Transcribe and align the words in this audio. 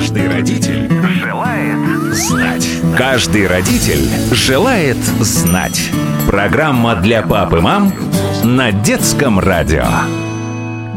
Каждый 0.00 0.28
родитель 0.30 0.88
желает 1.20 2.14
знать. 2.14 2.66
Каждый 2.96 3.46
родитель 3.46 4.34
желает 4.34 4.96
знать. 4.96 5.90
Программа 6.26 6.96
для 6.96 7.20
пап 7.22 7.52
и 7.52 7.60
мам 7.60 7.92
на 8.42 8.72
детском 8.72 9.38
радио. 9.38 9.84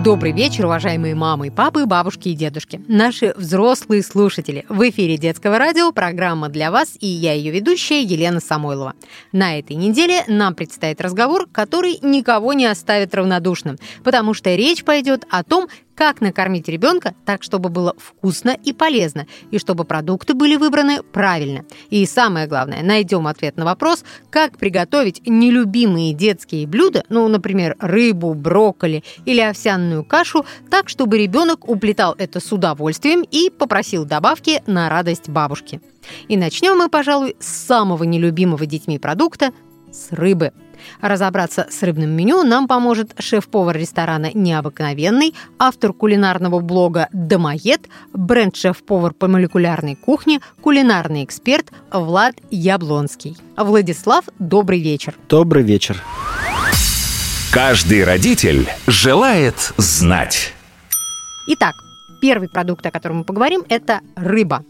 Добрый 0.05 0.31
вечер, 0.31 0.65
уважаемые 0.65 1.15
мамы, 1.15 1.49
папы, 1.51 1.85
бабушки 1.85 2.29
и 2.29 2.33
дедушки. 2.33 2.81
Наши 2.89 3.33
взрослые 3.37 4.03
слушатели. 4.03 4.65
В 4.67 4.89
эфире 4.89 5.17
детского 5.17 5.57
радио 5.57 5.91
программа 5.91 6.49
для 6.49 6.71
вас 6.71 6.97
и 6.99 7.07
я 7.07 7.33
ее 7.33 7.51
ведущая 7.51 8.03
Елена 8.03 8.39
Самойлова. 8.41 8.93
На 9.31 9.59
этой 9.59 9.77
неделе 9.77 10.23
нам 10.27 10.55
предстоит 10.55 10.99
разговор, 10.99 11.47
который 11.49 11.99
никого 12.01 12.51
не 12.51 12.65
оставит 12.65 13.15
равнодушным, 13.15 13.77
потому 14.03 14.33
что 14.33 14.53
речь 14.55 14.83
пойдет 14.83 15.25
о 15.29 15.43
том, 15.43 15.67
как 15.95 16.21
накормить 16.21 16.67
ребенка 16.67 17.13
так, 17.25 17.43
чтобы 17.43 17.69
было 17.69 17.95
вкусно 17.97 18.57
и 18.63 18.73
полезно, 18.73 19.27
и 19.51 19.59
чтобы 19.59 19.85
продукты 19.85 20.33
были 20.33 20.55
выбраны 20.55 21.03
правильно. 21.03 21.65
И 21.89 22.05
самое 22.05 22.47
главное, 22.47 22.83
найдем 22.83 23.27
ответ 23.27 23.57
на 23.57 23.65
вопрос, 23.65 24.03
как 24.29 24.57
приготовить 24.57 25.21
нелюбимые 25.25 26.13
детские 26.13 26.67
блюда, 26.67 27.03
ну, 27.09 27.27
например, 27.27 27.75
рыбу, 27.79 28.33
брокколи 28.33 29.03
или 29.25 29.41
овсяную 29.41 30.03
кашу, 30.03 30.45
так, 30.69 30.89
чтобы 30.89 31.17
ребенок 31.17 31.69
уплетал 31.69 32.15
это 32.17 32.39
с 32.39 32.51
удовольствием 32.51 33.23
и 33.29 33.49
попросил 33.49 34.05
добавки 34.05 34.61
на 34.65 34.89
радость 34.89 35.29
бабушки. 35.29 35.81
И 36.27 36.37
начнем 36.37 36.77
мы, 36.77 36.89
пожалуй, 36.89 37.35
с 37.39 37.47
самого 37.47 38.03
нелюбимого 38.03 38.65
детьми 38.65 38.99
продукта– 38.99 39.51
с 39.91 40.11
рыбы– 40.11 40.51
Разобраться 41.01 41.67
с 41.69 41.83
рыбным 41.83 42.11
меню 42.11 42.43
нам 42.43 42.67
поможет 42.67 43.13
шеф-повар 43.19 43.77
ресторана 43.77 44.31
«Необыкновенный», 44.33 45.33
автор 45.59 45.93
кулинарного 45.93 46.59
блога 46.59 47.07
«Домоед», 47.11 47.87
бренд-шеф-повар 48.13 49.13
по 49.13 49.27
молекулярной 49.27 49.95
кухне, 49.95 50.39
кулинарный 50.61 51.23
эксперт 51.23 51.71
Влад 51.91 52.35
Яблонский. 52.49 53.37
Владислав, 53.57 54.25
добрый 54.39 54.81
вечер. 54.81 55.15
Добрый 55.29 55.63
вечер. 55.63 56.01
Каждый 57.51 58.03
родитель 58.03 58.67
желает 58.87 59.73
знать. 59.77 60.53
Итак, 61.47 61.75
первый 62.19 62.49
продукт, 62.49 62.85
о 62.85 62.91
котором 62.91 63.17
мы 63.17 63.23
поговорим, 63.25 63.63
это 63.69 63.99
рыба. 64.15 64.63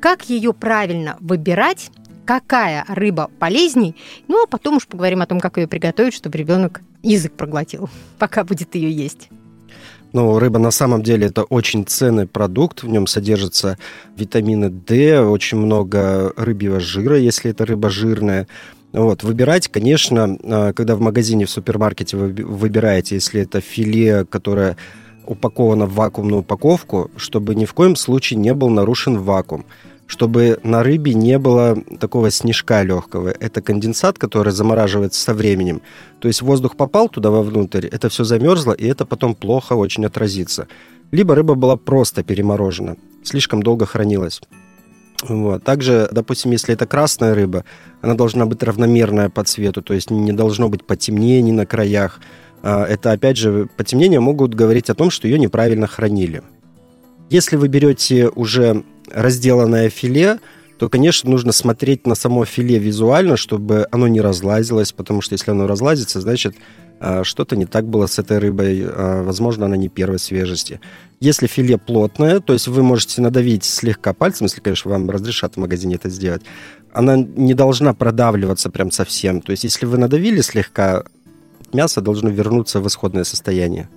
Как 0.00 0.30
ее 0.30 0.52
правильно 0.52 1.16
выбирать 1.20 1.90
какая 2.28 2.84
рыба 2.88 3.30
полезней. 3.38 3.96
Ну, 4.28 4.44
а 4.44 4.46
потом 4.46 4.76
уж 4.76 4.86
поговорим 4.86 5.22
о 5.22 5.26
том, 5.26 5.40
как 5.40 5.56
ее 5.56 5.66
приготовить, 5.66 6.12
чтобы 6.12 6.36
ребенок 6.36 6.82
язык 7.02 7.32
проглотил, 7.32 7.88
пока 8.18 8.44
будет 8.44 8.74
ее 8.74 8.92
есть. 8.92 9.30
Ну, 10.12 10.38
рыба 10.38 10.58
на 10.58 10.70
самом 10.70 11.02
деле 11.02 11.28
это 11.28 11.44
очень 11.44 11.86
ценный 11.86 12.26
продукт. 12.26 12.82
В 12.82 12.88
нем 12.88 13.06
содержатся 13.06 13.78
витамины 14.14 14.68
D, 14.68 15.22
очень 15.22 15.56
много 15.56 16.34
рыбьего 16.36 16.80
жира, 16.80 17.16
если 17.16 17.50
это 17.50 17.64
рыба 17.64 17.88
жирная. 17.88 18.46
Вот, 18.92 19.22
выбирать, 19.22 19.68
конечно, 19.68 20.36
а, 20.42 20.72
когда 20.74 20.96
в 20.96 21.00
магазине, 21.00 21.46
в 21.46 21.50
супермаркете 21.50 22.18
вы 22.18 22.28
выбираете, 22.44 23.14
если 23.14 23.40
это 23.40 23.62
филе, 23.62 24.26
которое 24.26 24.76
упаковано 25.24 25.86
в 25.86 25.94
вакуумную 25.94 26.40
упаковку, 26.40 27.10
чтобы 27.16 27.54
ни 27.54 27.64
в 27.64 27.72
коем 27.72 27.96
случае 27.96 28.38
не 28.38 28.52
был 28.52 28.68
нарушен 28.68 29.18
вакуум 29.18 29.64
чтобы 30.08 30.58
на 30.64 30.82
рыбе 30.82 31.14
не 31.14 31.38
было 31.38 31.76
такого 32.00 32.30
снежка 32.30 32.82
легкого. 32.82 33.28
Это 33.28 33.60
конденсат, 33.60 34.18
который 34.18 34.52
замораживается 34.52 35.20
со 35.20 35.34
временем. 35.34 35.82
То 36.18 36.28
есть 36.28 36.42
воздух 36.42 36.76
попал 36.76 37.08
туда 37.08 37.30
вовнутрь, 37.30 37.86
это 37.86 38.08
все 38.08 38.24
замерзло, 38.24 38.72
и 38.72 38.86
это 38.86 39.04
потом 39.04 39.34
плохо 39.34 39.74
очень 39.74 40.06
отразится. 40.06 40.66
Либо 41.12 41.34
рыба 41.34 41.54
была 41.54 41.76
просто 41.76 42.24
переморожена, 42.24 42.96
слишком 43.22 43.62
долго 43.62 43.84
хранилась. 43.86 44.40
Вот. 45.22 45.62
Также, 45.64 46.08
допустим, 46.10 46.52
если 46.52 46.74
это 46.74 46.86
красная 46.86 47.34
рыба, 47.34 47.64
она 48.00 48.14
должна 48.14 48.46
быть 48.46 48.62
равномерная 48.62 49.28
по 49.28 49.44
цвету, 49.44 49.82
то 49.82 49.92
есть 49.92 50.10
не 50.10 50.32
должно 50.32 50.68
быть 50.68 50.86
потемнений 50.86 51.52
на 51.52 51.66
краях. 51.66 52.20
А, 52.62 52.84
это, 52.84 53.12
опять 53.12 53.36
же, 53.36 53.68
потемнения 53.76 54.20
могут 54.20 54.54
говорить 54.54 54.88
о 54.88 54.94
том, 54.94 55.10
что 55.10 55.28
ее 55.28 55.38
неправильно 55.38 55.86
хранили. 55.86 56.42
Если 57.30 57.56
вы 57.56 57.68
берете 57.68 58.28
уже 58.28 58.84
разделанное 59.12 59.90
филе, 59.90 60.38
то, 60.78 60.88
конечно, 60.88 61.28
нужно 61.28 61.52
смотреть 61.52 62.06
на 62.06 62.14
само 62.14 62.44
филе 62.44 62.78
визуально, 62.78 63.36
чтобы 63.36 63.86
оно 63.90 64.06
не 64.06 64.20
разлазилось, 64.20 64.92
потому 64.92 65.20
что 65.20 65.34
если 65.34 65.50
оно 65.50 65.66
разлазится, 65.66 66.20
значит, 66.20 66.54
а, 67.00 67.24
что-то 67.24 67.56
не 67.56 67.66
так 67.66 67.86
было 67.86 68.06
с 68.06 68.18
этой 68.18 68.38
рыбой, 68.38 68.84
а, 68.84 69.22
возможно, 69.22 69.66
она 69.66 69.76
не 69.76 69.88
первой 69.88 70.18
свежести. 70.18 70.80
Если 71.20 71.46
филе 71.46 71.78
плотное, 71.78 72.40
то 72.40 72.52
есть 72.52 72.68
вы 72.68 72.82
можете 72.82 73.20
надавить 73.20 73.64
слегка 73.64 74.12
пальцем, 74.12 74.46
если, 74.46 74.60
конечно, 74.60 74.90
вам 74.90 75.10
разрешат 75.10 75.54
в 75.54 75.58
магазине 75.58 75.96
это 75.96 76.10
сделать, 76.10 76.42
она 76.92 77.16
не 77.16 77.54
должна 77.54 77.92
продавливаться 77.92 78.70
прям 78.70 78.90
совсем. 78.90 79.40
То 79.40 79.50
есть 79.52 79.64
если 79.64 79.84
вы 79.86 79.98
надавили 79.98 80.40
слегка, 80.40 81.04
мясо 81.72 82.00
должно 82.00 82.30
вернуться 82.30 82.80
в 82.80 82.86
исходное 82.86 83.24
состояние. 83.24 83.88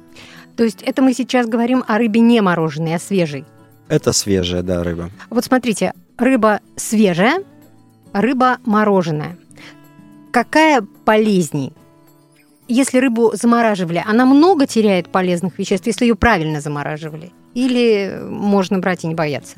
То 0.56 0.64
есть 0.64 0.82
это 0.82 1.02
мы 1.02 1.14
сейчас 1.14 1.48
говорим 1.48 1.84
о 1.88 1.98
рыбе 1.98 2.20
не 2.20 2.42
мороженой, 2.42 2.96
а 2.96 3.00
свежей? 3.00 3.46
Это 3.92 4.14
свежая, 4.14 4.64
да, 4.64 4.84
рыба. 4.84 5.10
Вот 5.30 5.44
смотрите, 5.44 5.92
рыба 6.18 6.62
свежая, 6.78 7.44
рыба 8.14 8.60
мороженая. 8.64 9.38
Какая 10.32 10.82
полезней? 11.04 11.74
Если 12.70 13.00
рыбу 13.00 13.32
замораживали, 13.34 14.02
она 14.08 14.26
много 14.26 14.66
теряет 14.66 15.10
полезных 15.10 15.60
веществ, 15.60 15.88
если 15.88 16.06
ее 16.06 16.16
правильно 16.16 16.62
замораживали? 16.62 17.34
Или 17.54 18.18
можно 18.30 18.80
брать 18.80 19.04
и 19.04 19.08
не 19.08 19.14
бояться? 19.14 19.58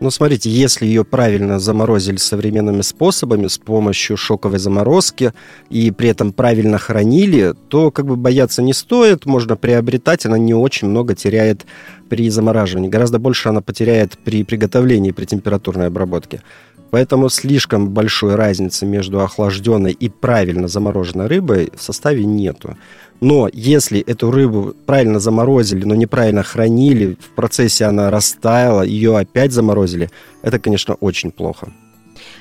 Ну, 0.00 0.10
смотрите, 0.10 0.48
если 0.48 0.86
ее 0.86 1.04
правильно 1.04 1.58
заморозили 1.58 2.18
современными 2.18 2.82
способами, 2.82 3.48
с 3.48 3.58
помощью 3.58 4.16
шоковой 4.16 4.60
заморозки, 4.60 5.32
и 5.70 5.90
при 5.90 6.10
этом 6.10 6.32
правильно 6.32 6.78
хранили, 6.78 7.54
то 7.68 7.90
как 7.90 8.06
бы 8.06 8.14
бояться 8.14 8.62
не 8.62 8.74
стоит, 8.74 9.26
можно 9.26 9.56
приобретать, 9.56 10.24
она 10.24 10.38
не 10.38 10.54
очень 10.54 10.88
много 10.88 11.16
теряет 11.16 11.66
при 12.08 12.30
замораживании. 12.30 12.88
Гораздо 12.88 13.18
больше 13.18 13.48
она 13.48 13.60
потеряет 13.60 14.16
при 14.18 14.44
приготовлении, 14.44 15.10
при 15.10 15.24
температурной 15.24 15.88
обработке. 15.88 16.42
Поэтому 16.90 17.28
слишком 17.28 17.90
большой 17.90 18.34
разницы 18.36 18.86
между 18.86 19.20
охлажденной 19.20 19.92
и 19.92 20.08
правильно 20.08 20.68
замороженной 20.68 21.26
рыбой 21.26 21.70
в 21.76 21.82
составе 21.82 22.24
нету. 22.24 22.76
Но 23.20 23.48
если 23.52 24.00
эту 24.00 24.30
рыбу 24.30 24.74
правильно 24.86 25.18
заморозили, 25.18 25.84
но 25.84 25.94
неправильно 25.94 26.42
хранили, 26.42 27.16
в 27.20 27.30
процессе 27.34 27.84
она 27.84 28.10
растаяла, 28.10 28.82
ее 28.82 29.18
опять 29.18 29.52
заморозили, 29.52 30.10
это, 30.42 30.58
конечно, 30.58 30.94
очень 30.94 31.32
плохо. 31.32 31.72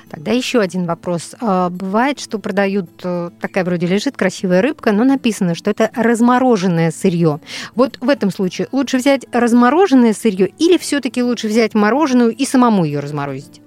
Тогда 0.10 0.32
еще 0.32 0.62
один 0.62 0.86
вопрос. 0.86 1.36
А, 1.42 1.70
бывает, 1.70 2.20
что 2.20 2.40
продают, 2.40 2.90
э, 3.04 3.30
такая 3.42 3.66
вроде 3.66 3.88
лежит 3.88 4.16
красивая 4.16 4.62
рыбка, 4.62 4.94
но 4.94 5.04
написано, 5.04 5.54
что 5.54 5.70
это 5.70 5.92
размороженное 5.96 6.92
сырье. 6.92 7.42
Вот 7.76 7.98
в 8.00 8.08
этом 8.08 8.32
случае 8.32 8.68
лучше 8.72 8.98
взять 8.98 9.26
размороженное 9.34 10.14
сырье 10.14 10.50
или 10.60 10.78
все-таки 10.78 11.22
лучше 11.22 11.48
взять 11.48 11.74
мороженую 11.74 12.34
и 12.34 12.46
самому 12.46 12.86
ее 12.86 13.00
разморозить? 13.00 13.62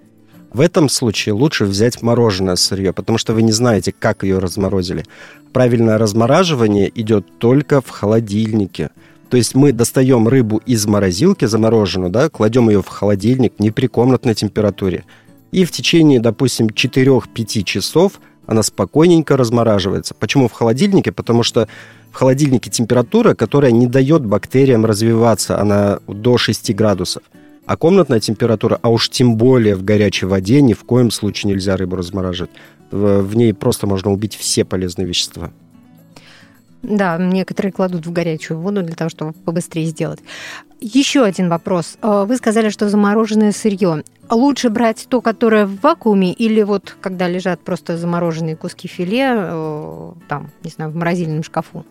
В 0.52 0.60
этом 0.60 0.88
случае 0.88 1.34
лучше 1.34 1.64
взять 1.64 2.02
мороженое 2.02 2.56
сырье, 2.56 2.92
потому 2.92 3.18
что 3.18 3.34
вы 3.34 3.42
не 3.42 3.52
знаете, 3.52 3.94
как 3.96 4.24
ее 4.24 4.38
разморозили. 4.38 5.04
Правильное 5.52 5.96
размораживание 5.96 6.90
идет 6.94 7.38
только 7.38 7.80
в 7.80 7.90
холодильнике. 7.90 8.90
То 9.28 9.36
есть 9.36 9.54
мы 9.54 9.72
достаем 9.72 10.26
рыбу 10.26 10.60
из 10.66 10.86
морозилки 10.86 11.44
замороженную, 11.44 12.10
да, 12.10 12.28
кладем 12.28 12.68
ее 12.68 12.82
в 12.82 12.88
холодильник 12.88 13.60
не 13.60 13.70
при 13.70 13.86
комнатной 13.86 14.34
температуре. 14.34 15.04
И 15.52 15.64
в 15.64 15.70
течение, 15.70 16.18
допустим, 16.18 16.66
4-5 16.66 17.62
часов 17.62 18.20
она 18.46 18.64
спокойненько 18.64 19.36
размораживается. 19.36 20.14
Почему 20.14 20.48
в 20.48 20.52
холодильнике? 20.52 21.12
Потому 21.12 21.44
что 21.44 21.68
в 22.10 22.16
холодильнике 22.16 22.70
температура, 22.70 23.34
которая 23.34 23.70
не 23.70 23.86
дает 23.86 24.26
бактериям 24.26 24.84
развиваться, 24.84 25.60
она 25.60 26.00
до 26.08 26.36
6 26.36 26.74
градусов. 26.74 27.22
А 27.70 27.76
комнатная 27.76 28.18
температура, 28.18 28.80
а 28.82 28.88
уж 28.88 29.08
тем 29.10 29.36
более 29.36 29.76
в 29.76 29.84
горячей 29.84 30.26
воде, 30.26 30.60
ни 30.60 30.72
в 30.72 30.82
коем 30.82 31.12
случае 31.12 31.52
нельзя 31.52 31.76
рыбу 31.76 31.94
размораживать. 31.94 32.50
В, 32.90 33.36
ней 33.36 33.54
просто 33.54 33.86
можно 33.86 34.10
убить 34.10 34.34
все 34.34 34.64
полезные 34.64 35.06
вещества. 35.06 35.52
Да, 36.82 37.16
некоторые 37.16 37.70
кладут 37.70 38.06
в 38.06 38.12
горячую 38.12 38.58
воду 38.58 38.82
для 38.82 38.96
того, 38.96 39.08
чтобы 39.08 39.34
побыстрее 39.34 39.86
сделать. 39.86 40.18
Еще 40.80 41.22
один 41.22 41.48
вопрос. 41.48 41.96
Э, 42.02 42.24
вы 42.26 42.38
сказали, 42.38 42.70
что 42.70 42.88
замороженное 42.88 43.52
сырье. 43.52 44.02
Лучше 44.28 44.68
брать 44.68 45.06
то, 45.08 45.20
которое 45.20 45.66
в 45.66 45.80
вакууме, 45.80 46.32
или 46.32 46.62
вот 46.62 46.96
когда 47.00 47.28
лежат 47.28 47.60
просто 47.60 47.96
замороженные 47.96 48.56
куски 48.56 48.88
филе, 48.88 49.28
э, 49.32 50.12
там, 50.26 50.50
не 50.64 50.70
знаю, 50.70 50.90
в 50.90 50.96
морозильном 50.96 51.44
шкафу? 51.44 51.86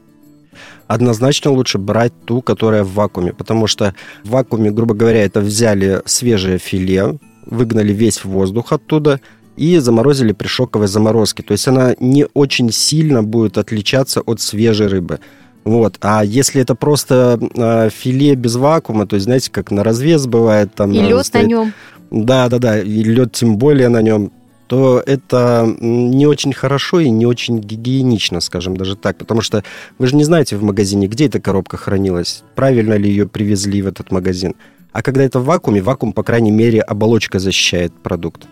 Однозначно 0.88 1.52
лучше 1.52 1.78
брать 1.78 2.14
ту, 2.26 2.42
которая 2.42 2.84
в 2.84 2.94
вакууме, 2.94 3.34
потому 3.34 3.68
что 3.68 3.94
в 4.24 4.30
вакууме, 4.30 4.72
грубо 4.72 4.94
говоря, 4.94 5.24
это 5.24 5.42
взяли 5.42 6.02
свежее 6.06 6.58
филе, 6.58 7.18
выгнали 7.46 7.94
весь 7.94 8.24
воздух 8.24 8.72
оттуда 8.72 9.20
и 9.56 9.78
заморозили 9.80 10.32
при 10.32 10.48
шоковой 10.48 10.88
заморозке. 10.88 11.44
То 11.44 11.52
есть 11.52 11.68
она 11.68 11.96
не 12.00 12.26
очень 12.34 12.72
сильно 12.72 13.24
будет 13.24 13.58
отличаться 13.58 14.22
от 14.22 14.40
свежей 14.40 14.88
рыбы. 14.88 15.20
Вот. 15.66 15.98
А 16.02 16.24
если 16.24 16.62
это 16.62 16.76
просто 16.76 17.40
э, 17.56 17.90
филе 17.90 18.36
без 18.36 18.56
вакуума, 18.56 19.06
то 19.06 19.16
есть, 19.16 19.26
знаете, 19.26 19.52
как 19.52 19.72
на 19.72 19.84
развес 19.84 20.26
бывает 20.28 20.74
там... 20.74 20.92
И 20.92 21.00
лед 21.00 21.26
стоит... 21.26 21.44
на 21.44 21.48
нем. 21.48 21.74
Да, 22.10 22.50
да, 22.50 22.58
да, 22.58 22.80
и 22.80 23.04
лед 23.04 23.34
тем 23.34 23.58
более 23.58 23.90
на 23.90 24.02
нем 24.02 24.32
то 24.70 25.02
это 25.04 25.68
не 25.80 26.28
очень 26.28 26.54
хорошо 26.54 27.00
и 27.00 27.10
не 27.10 27.26
очень 27.26 27.60
гигиенично, 27.60 28.40
скажем 28.40 28.78
даже 28.78 28.96
так, 28.96 29.18
потому 29.18 29.42
что 29.42 29.64
вы 29.98 30.06
же 30.06 30.16
не 30.16 30.24
знаете 30.24 30.58
в 30.58 30.64
магазине, 30.64 31.08
где 31.08 31.26
эта 31.26 31.42
коробка 31.42 31.76
хранилась, 31.76 32.44
правильно 32.54 32.94
ли 32.94 33.10
ее 33.10 33.28
привезли 33.28 33.82
в 33.82 33.88
этот 33.88 34.12
магазин. 34.12 34.54
А 34.92 35.02
когда 35.02 35.24
это 35.24 35.40
в 35.40 35.46
вакууме, 35.46 35.82
вакуум, 35.82 36.14
по 36.14 36.22
крайней 36.22 36.52
мере, 36.52 36.82
оболочка 36.82 37.40
защищает 37.40 37.92
продукт. 37.94 38.46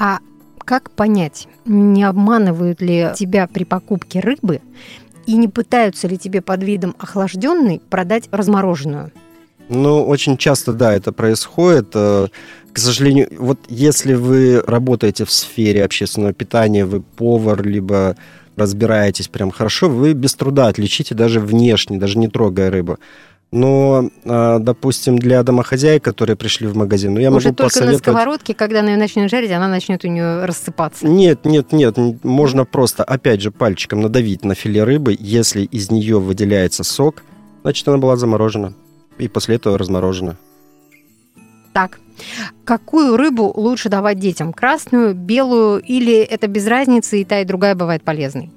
А 0.00 0.18
как 0.58 0.90
понять, 0.90 1.46
не 1.64 2.02
обманывают 2.02 2.80
ли 2.80 3.10
тебя 3.14 3.46
при 3.46 3.62
покупке 3.62 4.18
рыбы 4.18 4.60
и 5.26 5.36
не 5.36 5.46
пытаются 5.46 6.08
ли 6.08 6.18
тебе 6.18 6.42
под 6.42 6.64
видом 6.64 6.96
охлажденной 6.98 7.80
продать 7.88 8.28
размороженную? 8.32 9.12
Ну, 9.68 10.04
очень 10.04 10.36
часто, 10.36 10.72
да, 10.72 10.92
это 10.92 11.12
происходит. 11.12 11.94
К 12.72 12.78
сожалению, 12.78 13.28
вот 13.38 13.58
если 13.68 14.14
вы 14.14 14.62
работаете 14.66 15.24
в 15.24 15.30
сфере 15.30 15.84
общественного 15.84 16.32
питания, 16.32 16.84
вы 16.84 17.00
повар, 17.00 17.62
либо 17.66 18.16
разбираетесь 18.56 19.28
прям 19.28 19.50
хорошо, 19.50 19.88
вы 19.88 20.12
без 20.12 20.34
труда 20.34 20.68
отличите 20.68 21.14
даже 21.14 21.40
внешне, 21.40 21.98
даже 21.98 22.18
не 22.18 22.28
трогая 22.28 22.70
рыбу. 22.70 22.98
Но, 23.52 24.08
а, 24.24 24.60
допустим, 24.60 25.18
для 25.18 25.42
домохозяек, 25.42 26.04
которые 26.04 26.36
пришли 26.36 26.68
в 26.68 26.76
магазин, 26.76 27.14
ну, 27.14 27.20
я 27.20 27.30
Уже 27.30 27.48
могу 27.48 27.56
только 27.56 27.70
посоветовать... 27.70 28.06
на 28.06 28.12
сковородке, 28.12 28.54
когда 28.54 28.80
она 28.80 28.92
ее 28.92 28.96
начнет 28.96 29.28
жарить, 29.28 29.50
она 29.50 29.66
начнет 29.66 30.04
у 30.04 30.08
нее 30.08 30.44
рассыпаться. 30.44 31.04
Нет, 31.06 31.44
нет, 31.44 31.72
нет, 31.72 31.96
можно 32.22 32.64
просто, 32.64 33.02
опять 33.02 33.40
же, 33.40 33.50
пальчиком 33.50 34.02
надавить 34.02 34.44
на 34.44 34.54
филе 34.54 34.84
рыбы. 34.84 35.16
Если 35.18 35.62
из 35.62 35.90
нее 35.90 36.20
выделяется 36.20 36.84
сок, 36.84 37.24
значит, 37.62 37.88
она 37.88 37.98
была 37.98 38.14
заморожена. 38.16 38.74
И 39.18 39.26
после 39.26 39.56
этого 39.56 39.76
разморожена. 39.76 40.36
Так, 41.72 42.00
какую 42.64 43.16
рыбу 43.16 43.52
лучше 43.54 43.88
давать 43.88 44.18
детям? 44.18 44.52
Красную, 44.52 45.14
белую 45.14 45.80
или 45.80 46.18
это 46.18 46.48
без 46.48 46.66
разницы, 46.66 47.20
и 47.20 47.24
та, 47.24 47.40
и 47.40 47.44
другая 47.44 47.74
бывает 47.74 48.02
полезной? 48.02 48.50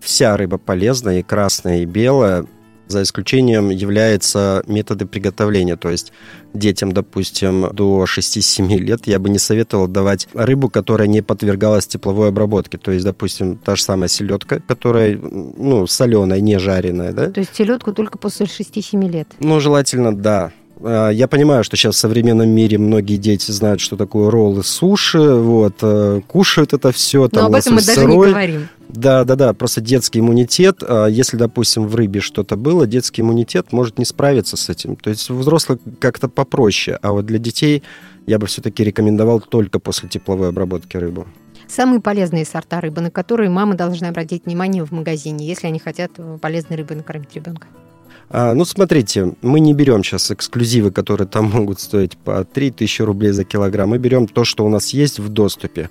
Вся 0.00 0.36
рыба 0.36 0.58
полезная, 0.58 1.20
и 1.20 1.22
красная, 1.22 1.82
и 1.82 1.84
белая, 1.84 2.46
за 2.90 3.02
исключением 3.02 3.70
являются 3.70 4.62
методы 4.66 5.06
приготовления. 5.06 5.76
То 5.76 5.90
есть 5.90 6.12
детям, 6.52 6.92
допустим, 6.92 7.68
до 7.72 8.04
6-7 8.04 8.76
лет 8.78 9.06
я 9.06 9.18
бы 9.18 9.28
не 9.28 9.38
советовал 9.38 9.86
давать 9.86 10.28
рыбу, 10.34 10.68
которая 10.68 11.06
не 11.06 11.22
подвергалась 11.22 11.86
тепловой 11.86 12.28
обработке. 12.28 12.78
То 12.78 12.90
есть, 12.90 13.04
допустим, 13.04 13.56
та 13.56 13.76
же 13.76 13.82
самая 13.82 14.08
селедка, 14.08 14.60
которая, 14.60 15.16
ну, 15.16 15.86
соленая, 15.86 16.40
не 16.40 16.58
жареная, 16.58 17.12
да? 17.12 17.30
То 17.30 17.40
есть 17.40 17.54
селедку 17.54 17.92
только 17.92 18.18
после 18.18 18.46
6-7 18.46 19.08
лет? 19.08 19.28
Ну, 19.38 19.60
желательно, 19.60 20.14
да. 20.16 20.52
А, 20.82 21.10
я 21.10 21.28
понимаю, 21.28 21.64
что 21.64 21.76
сейчас 21.76 21.96
в 21.96 21.98
современном 21.98 22.48
мире 22.48 22.78
многие 22.78 23.16
дети 23.16 23.50
знают, 23.50 23.80
что 23.80 23.96
такое 23.96 24.30
роллы, 24.30 24.62
суши, 24.62 25.20
вот, 25.20 25.76
э, 25.82 26.20
кушают 26.26 26.72
это 26.72 26.92
все. 26.92 27.28
Там, 27.28 27.42
Но 27.42 27.46
об 27.48 27.54
этом 27.54 27.74
мы 27.74 27.82
даже 27.82 28.06
не 28.06 28.16
говорим. 28.16 28.68
Да, 28.88 29.24
да, 29.24 29.36
да, 29.36 29.52
просто 29.52 29.80
детский 29.80 30.20
иммунитет. 30.20 30.82
А, 30.82 31.06
если, 31.06 31.36
допустим, 31.36 31.86
в 31.86 31.94
рыбе 31.94 32.20
что-то 32.20 32.56
было, 32.56 32.86
детский 32.86 33.22
иммунитет 33.22 33.72
может 33.72 33.98
не 33.98 34.04
справиться 34.04 34.56
с 34.56 34.68
этим. 34.68 34.96
То 34.96 35.10
есть 35.10 35.28
взрослых 35.30 35.78
как-то 35.98 36.28
попроще, 36.28 36.98
а 37.02 37.12
вот 37.12 37.26
для 37.26 37.38
детей 37.38 37.82
я 38.26 38.38
бы 38.38 38.46
все-таки 38.46 38.82
рекомендовал 38.82 39.40
только 39.40 39.78
после 39.78 40.08
тепловой 40.08 40.48
обработки 40.48 40.96
рыбу. 40.96 41.26
Самые 41.68 42.00
полезные 42.00 42.44
сорта 42.44 42.80
рыбы, 42.80 43.00
на 43.00 43.10
которые 43.12 43.48
мамы 43.48 43.74
должны 43.76 44.06
обратить 44.06 44.44
внимание 44.44 44.84
в 44.84 44.90
магазине, 44.90 45.46
если 45.46 45.68
они 45.68 45.78
хотят 45.78 46.10
полезной 46.40 46.76
рыбой 46.76 46.96
накормить 46.96 47.34
ребенка. 47.34 47.68
А, 48.32 48.54
ну, 48.54 48.64
смотрите, 48.64 49.34
мы 49.42 49.58
не 49.58 49.74
берем 49.74 50.04
сейчас 50.04 50.30
эксклюзивы, 50.30 50.92
которые 50.92 51.26
там 51.26 51.46
могут 51.52 51.80
стоить 51.80 52.16
по 52.16 52.44
3000 52.44 53.02
рублей 53.02 53.32
за 53.32 53.44
килограмм. 53.44 53.90
Мы 53.90 53.98
берем 53.98 54.28
то, 54.28 54.44
что 54.44 54.64
у 54.64 54.68
нас 54.68 54.90
есть 54.90 55.18
в 55.18 55.28
доступе. 55.28 55.90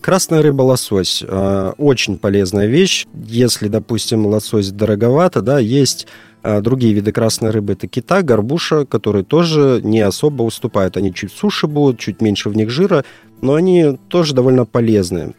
Красная 0.00 0.40
рыба 0.40 0.62
лосось 0.62 1.22
а, 1.26 1.74
очень 1.76 2.16
полезная 2.16 2.66
вещь. 2.66 3.06
Если, 3.12 3.68
допустим, 3.68 4.24
лосось 4.26 4.70
дороговато, 4.70 5.42
да, 5.42 5.58
есть 5.58 6.06
а, 6.42 6.60
другие 6.60 6.94
виды 6.94 7.10
красной 7.10 7.50
рыбы. 7.50 7.72
Это 7.72 7.88
кита, 7.88 8.22
горбуша, 8.22 8.86
которые 8.86 9.24
тоже 9.24 9.80
не 9.82 10.00
особо 10.00 10.44
уступают. 10.44 10.96
Они 10.96 11.12
чуть 11.12 11.32
суше 11.32 11.66
будут, 11.66 11.98
чуть 11.98 12.22
меньше 12.22 12.50
в 12.50 12.56
них 12.56 12.70
жира, 12.70 13.04
но 13.42 13.54
они 13.54 13.98
тоже 14.08 14.32
довольно 14.32 14.64
полезные. 14.64 15.34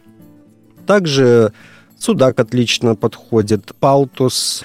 Также 0.86 1.52
судак 1.98 2.38
отлично 2.38 2.94
подходит, 2.94 3.72
палтус, 3.80 4.64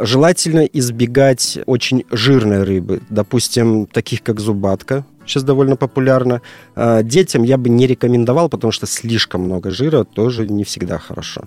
Желательно 0.00 0.60
избегать 0.60 1.58
очень 1.66 2.04
жирной 2.10 2.64
рыбы, 2.64 3.00
допустим, 3.08 3.86
таких 3.86 4.22
как 4.22 4.40
зубатка, 4.40 5.04
сейчас 5.28 5.44
довольно 5.44 5.76
популярна. 5.76 6.42
А, 6.74 7.02
детям 7.02 7.42
я 7.42 7.56
бы 7.56 7.68
не 7.68 7.86
рекомендовал, 7.86 8.48
потому 8.48 8.72
что 8.72 8.86
слишком 8.86 9.42
много 9.42 9.70
жира 9.70 10.04
тоже 10.04 10.46
не 10.48 10.64
всегда 10.64 10.98
хорошо. 10.98 11.44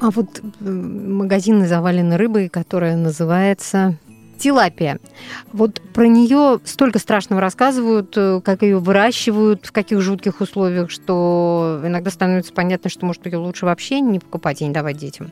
А 0.00 0.10
вот 0.10 0.40
э, 0.40 0.64
магазины 0.64 1.66
завалены 1.66 2.16
рыбой, 2.16 2.48
которая 2.48 2.96
называется 2.96 3.98
тилапия. 4.38 4.98
Вот 5.52 5.82
про 5.92 6.08
нее 6.08 6.58
столько 6.64 6.98
страшного 6.98 7.42
рассказывают, 7.42 8.14
э, 8.16 8.40
как 8.42 8.62
ее 8.62 8.78
выращивают, 8.78 9.66
в 9.66 9.72
каких 9.72 10.00
жутких 10.00 10.40
условиях, 10.40 10.90
что 10.90 11.82
иногда 11.84 12.10
становится 12.10 12.52
понятно, 12.52 12.88
что, 12.88 13.04
может, 13.04 13.26
ее 13.26 13.36
лучше 13.36 13.66
вообще 13.66 14.00
не 14.00 14.18
покупать 14.18 14.62
и 14.62 14.64
не 14.66 14.72
давать 14.72 14.96
детям. 14.96 15.30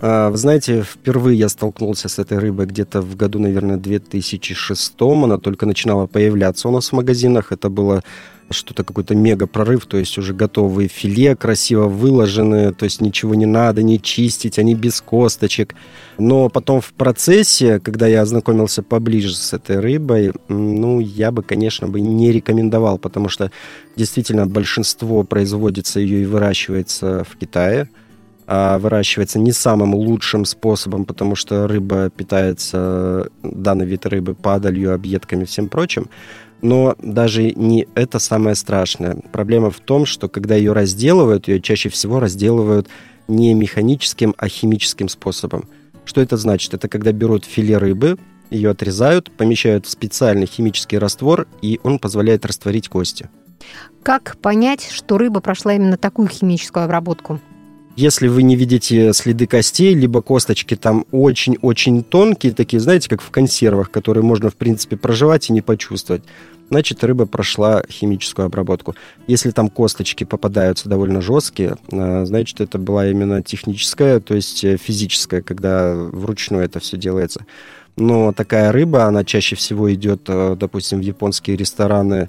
А, 0.00 0.30
вы 0.30 0.36
знаете, 0.36 0.82
впервые 0.82 1.38
я 1.38 1.48
столкнулся 1.48 2.08
с 2.08 2.18
этой 2.18 2.38
рыбой 2.38 2.66
где-то 2.66 3.00
в 3.00 3.16
году, 3.16 3.38
наверное, 3.38 3.76
2006. 3.76 4.94
Она 5.00 5.38
только 5.38 5.66
начинала 5.66 6.06
появляться 6.06 6.68
у 6.68 6.72
нас 6.72 6.88
в 6.88 6.92
магазинах. 6.92 7.52
Это 7.52 7.68
было 7.68 8.02
что-то 8.50 8.84
какой-то 8.84 9.14
мега 9.14 9.46
прорыв, 9.46 9.86
то 9.86 9.96
есть 9.96 10.18
уже 10.18 10.34
готовые 10.34 10.88
филе, 10.88 11.34
красиво 11.34 11.88
выложенные, 11.88 12.72
то 12.72 12.84
есть 12.84 13.00
ничего 13.00 13.34
не 13.34 13.46
надо, 13.46 13.82
не 13.82 14.00
чистить, 14.00 14.58
они 14.58 14.74
без 14.74 15.00
косточек. 15.00 15.74
Но 16.18 16.50
потом 16.50 16.82
в 16.82 16.92
процессе, 16.92 17.80
когда 17.80 18.06
я 18.06 18.20
ознакомился 18.20 18.82
поближе 18.82 19.34
с 19.34 19.54
этой 19.54 19.80
рыбой, 19.80 20.32
ну, 20.48 21.00
я 21.00 21.30
бы, 21.30 21.42
конечно, 21.42 21.88
бы 21.88 22.00
не 22.00 22.32
рекомендовал, 22.32 22.98
потому 22.98 23.28
что 23.30 23.50
действительно 23.96 24.46
большинство 24.46 25.24
производится 25.24 26.00
ее 26.00 26.22
и 26.22 26.26
выращивается 26.26 27.24
в 27.24 27.36
Китае– 27.36 27.88
выращивается 28.46 29.38
не 29.38 29.52
самым 29.52 29.94
лучшим 29.94 30.44
способом, 30.44 31.04
потому 31.04 31.34
что 31.34 31.66
рыба 31.66 32.10
питается, 32.10 33.28
данный 33.42 33.86
вид 33.86 34.06
рыбы, 34.06 34.34
падалью, 34.34 34.94
объедками, 34.94 35.44
всем 35.44 35.68
прочим. 35.68 36.08
Но 36.62 36.94
даже 36.98 37.52
не 37.52 37.86
это 37.94 38.18
самое 38.18 38.54
страшное. 38.54 39.16
Проблема 39.32 39.70
в 39.70 39.80
том, 39.80 40.06
что 40.06 40.28
когда 40.28 40.54
ее 40.54 40.72
разделывают, 40.72 41.48
ее 41.48 41.60
чаще 41.60 41.88
всего 41.88 42.20
разделывают 42.20 42.88
не 43.28 43.54
механическим, 43.54 44.34
а 44.38 44.48
химическим 44.48 45.08
способом. 45.08 45.68
Что 46.04 46.20
это 46.20 46.36
значит? 46.36 46.74
Это 46.74 46.88
когда 46.88 47.12
берут 47.12 47.44
филе 47.44 47.78
рыбы, 47.78 48.18
ее 48.50 48.70
отрезают, 48.70 49.30
помещают 49.30 49.86
в 49.86 49.90
специальный 49.90 50.46
химический 50.46 50.98
раствор, 50.98 51.46
и 51.62 51.80
он 51.82 51.98
позволяет 51.98 52.44
растворить 52.46 52.88
кости. 52.88 53.28
Как 54.02 54.36
понять, 54.38 54.88
что 54.90 55.16
рыба 55.18 55.40
прошла 55.40 55.74
именно 55.74 55.96
такую 55.96 56.28
химическую 56.28 56.84
обработку? 56.84 57.40
Если 57.96 58.26
вы 58.26 58.42
не 58.42 58.56
видите 58.56 59.12
следы 59.12 59.46
костей, 59.46 59.94
либо 59.94 60.20
косточки 60.20 60.74
там 60.74 61.06
очень-очень 61.12 62.02
тонкие, 62.02 62.52
такие, 62.52 62.80
знаете, 62.80 63.08
как 63.08 63.22
в 63.22 63.30
консервах, 63.30 63.90
которые 63.92 64.24
можно, 64.24 64.50
в 64.50 64.56
принципе, 64.56 64.96
проживать 64.96 65.48
и 65.48 65.52
не 65.52 65.62
почувствовать, 65.62 66.24
значит, 66.70 67.04
рыба 67.04 67.26
прошла 67.26 67.84
химическую 67.88 68.46
обработку. 68.46 68.96
Если 69.28 69.52
там 69.52 69.68
косточки 69.68 70.24
попадаются 70.24 70.88
довольно 70.88 71.20
жесткие, 71.20 71.76
а, 71.92 72.24
значит, 72.24 72.60
это 72.60 72.78
была 72.78 73.08
именно 73.08 73.42
техническая, 73.42 74.18
то 74.18 74.34
есть 74.34 74.64
э, 74.64 74.76
физическая, 74.76 75.40
когда 75.40 75.94
вручную 75.94 76.64
это 76.64 76.80
все 76.80 76.96
делается. 76.96 77.46
Но 77.96 78.32
такая 78.32 78.72
рыба, 78.72 79.04
она 79.04 79.22
чаще 79.24 79.54
всего 79.54 79.92
идет, 79.94 80.22
э, 80.26 80.56
допустим, 80.58 80.98
в 80.98 81.02
японские 81.02 81.56
рестораны 81.56 82.28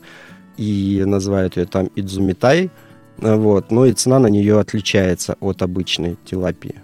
и 0.58 1.02
называют 1.08 1.58
ее 1.58 1.66
там 1.66 1.90
идзумитай– 1.96 2.70
вот. 3.18 3.72
Но 3.72 3.86
и 3.86 3.94
цена 3.94 4.20
на 4.20 4.28
нее 4.28 4.60
отличается 4.60 5.38
от 5.40 5.62
обычной 5.62 6.18
тилапии. 6.26 6.76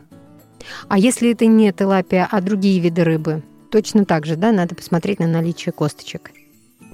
А 0.88 0.98
если 0.98 1.32
это 1.32 1.46
не 1.46 1.72
тилапия, 1.72 2.28
а 2.32 2.42
другие 2.42 2.80
виды 2.80 3.04
рыбы? 3.04 3.44
Точно 3.72 4.06
так 4.06 4.26
же, 4.26 4.36
да? 4.36 4.52
Надо 4.52 4.76
посмотреть 4.76 5.20
на 5.20 5.28
наличие 5.28 5.72
косточек. 5.72 6.32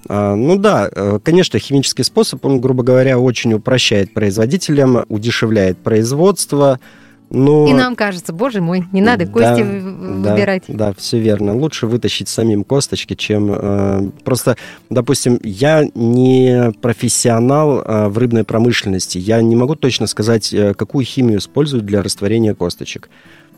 А, 0.08 0.36
ну 0.36 0.58
да, 0.58 0.90
э, 0.92 1.20
конечно, 1.24 1.60
химический 1.60 2.04
способ, 2.04 2.46
он, 2.46 2.62
грубо 2.62 2.84
говоря, 2.84 3.20
очень 3.20 3.54
упрощает 3.54 4.14
производителям, 4.14 5.06
удешевляет 5.10 5.78
производство, 5.80 6.80
но... 7.30 7.68
И 7.68 7.74
нам 7.74 7.96
кажется, 7.96 8.32
боже 8.32 8.62
мой, 8.62 8.86
не 8.92 9.02
надо 9.02 9.26
кости 9.26 9.64
да, 9.64 10.32
выбирать. 10.32 10.64
Да, 10.68 10.88
да, 10.88 10.94
все 10.98 11.20
верно. 11.20 11.56
Лучше 11.56 11.88
вытащить 11.88 12.30
самим 12.30 12.64
косточки, 12.64 13.16
чем... 13.16 13.52
Э, 13.52 14.10
просто, 14.24 14.56
допустим, 14.90 15.40
я 15.44 15.86
не 15.94 16.72
профессионал 16.82 17.82
э, 17.82 18.08
в 18.08 18.18
рыбной 18.18 18.46
промышленности. 18.46 19.18
Я 19.18 19.42
не 19.42 19.56
могу 19.56 19.76
точно 19.76 20.08
сказать, 20.08 20.54
э, 20.54 20.74
какую 20.74 21.04
химию 21.06 21.40
используют 21.40 21.86
для 21.86 22.02
растворения 22.02 22.54
косточек. 22.56 23.10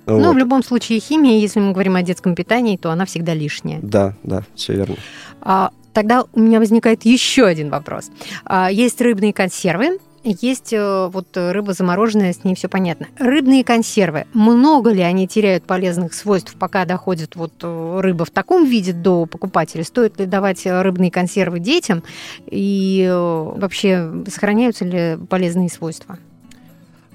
Ну, 0.08 0.20
вот. 0.20 0.34
в 0.34 0.38
любом 0.38 0.64
случае, 0.64 1.00
химия, 1.00 1.40
если 1.40 1.60
мы 1.60 1.72
говорим 1.72 1.96
о 1.96 2.02
детском 2.02 2.34
питании, 2.34 2.78
то 2.78 2.90
она 2.90 3.06
всегда 3.06 3.36
лишняя. 3.36 3.80
Да, 3.84 4.16
да, 4.24 4.44
все 4.56 4.74
верно. 4.74 4.96
А, 5.42 5.70
тогда 5.94 6.26
у 6.34 6.40
меня 6.40 6.60
возникает 6.60 7.06
еще 7.06 7.46
один 7.46 7.70
вопрос. 7.70 8.10
А, 8.46 8.72
есть 8.72 9.00
рыбные 9.02 9.34
консервы, 9.34 10.00
есть 10.24 10.74
э, 10.74 11.10
вот 11.12 11.28
рыба 11.36 11.74
замороженная, 11.74 12.34
с 12.34 12.44
ней 12.44 12.56
все 12.56 12.68
понятно. 12.68 13.08
Рыбные 13.18 13.64
консервы, 13.64 14.26
много 14.34 14.92
ли 14.92 15.02
они 15.02 15.28
теряют 15.28 15.64
полезных 15.64 16.14
свойств, 16.14 16.56
пока 16.58 16.86
доходит 16.86 17.36
вот 17.36 17.54
э, 17.62 18.00
рыба 18.02 18.26
в 18.26 18.32
таком 18.32 18.66
виде 18.66 18.94
до 18.94 19.26
покупателя? 19.26 19.84
Стоит 19.84 20.20
ли 20.20 20.26
давать 20.26 20.66
рыбные 20.66 21.12
консервы 21.12 21.60
детям? 21.60 22.04
И 22.50 23.08
э, 23.10 23.52
вообще 23.56 24.12
сохраняются 24.28 24.86
ли 24.86 25.18
полезные 25.30 25.70
свойства? 25.70 26.18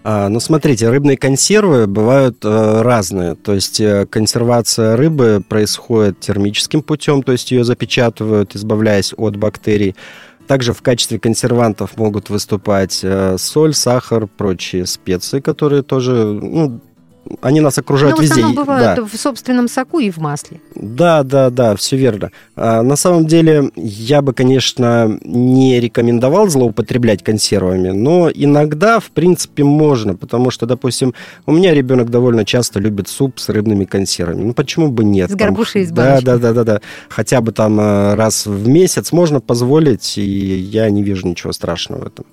А, 0.07 0.29
ну, 0.29 0.39
смотрите, 0.39 0.91
рыбные 0.91 1.17
консервы 1.17 1.87
бывают 1.87 2.45
э, 2.45 2.83
разные. 2.83 3.37
То 3.37 3.55
есть 3.55 3.81
э, 3.81 4.05
консервация 4.05 4.97
рыбы 4.97 5.43
происходит 5.49 6.21
термическим 6.21 6.83
путем, 6.83 7.23
то 7.23 7.33
есть 7.33 7.51
ее 7.51 7.65
запечатывают, 7.65 8.55
избавляясь 8.55 9.15
от 9.17 9.37
бактерий. 9.37 9.97
Также 10.47 10.73
в 10.73 10.83
качестве 10.83 11.19
консервантов 11.19 11.97
могут 11.97 12.29
выступать 12.29 13.01
э, 13.03 13.37
соль, 13.39 13.75
сахар, 13.75 14.27
прочие 14.27 14.87
специи, 14.87 15.41
которые 15.41 15.83
тоже 15.83 16.13
ну, 16.13 16.81
они 17.41 17.61
нас 17.61 17.79
окружают 17.79 18.17
Но 18.17 18.23
везде. 18.23 18.45
в 18.45 18.55
бывают 18.55 18.97
да. 18.97 19.05
в 19.05 19.21
собственном 19.21 19.69
соку 19.69 19.99
и 19.99 20.11
в 20.11 20.19
масле. 20.19 20.61
Да, 20.75 21.23
да, 21.23 21.51
да, 21.51 21.77
все 21.77 21.97
верно. 21.97 22.31
А, 22.57 22.83
на 22.83 22.97
самом 22.97 23.27
деле, 23.27 23.71
я 23.77 24.23
бы, 24.23 24.33
конечно, 24.33 25.19
не 25.23 25.81
рекомендовал 25.81 26.49
злоупотреблять 26.49 27.23
консервами, 27.23 27.91
но 27.91 28.31
иногда, 28.31 29.01
в 29.01 29.11
принципе, 29.11 29.65
можно, 29.65 30.15
потому 30.15 30.51
что, 30.51 30.67
допустим, 30.67 31.15
у 31.47 31.53
меня 31.53 31.75
ребенок 31.75 32.11
довольно 32.11 32.45
часто 32.45 32.81
любит 32.81 33.09
суп 33.09 33.39
с 33.39 33.49
рыбными 33.49 33.85
консервами. 33.85 34.45
Ну, 34.45 34.55
почему 34.55 34.91
бы 34.91 35.05
нет? 35.05 35.31
С 35.31 35.35
горбушей 35.35 35.83
из 35.83 35.91
да, 35.91 36.21
да, 36.21 36.39
да, 36.39 36.53
да, 36.53 36.65
да. 36.65 36.81
Хотя 37.09 37.41
бы 37.41 37.53
там 37.53 37.81
э, 37.81 38.15
раз 38.15 38.47
в 38.47 38.69
месяц 38.69 39.13
можно 39.13 39.41
позволить, 39.41 40.19
и 40.19 40.23
я 40.23 40.91
не 40.91 41.03
вижу 41.03 41.27
ничего 41.27 41.53
страшного 41.53 42.05
в 42.05 42.07
этом. 42.07 42.27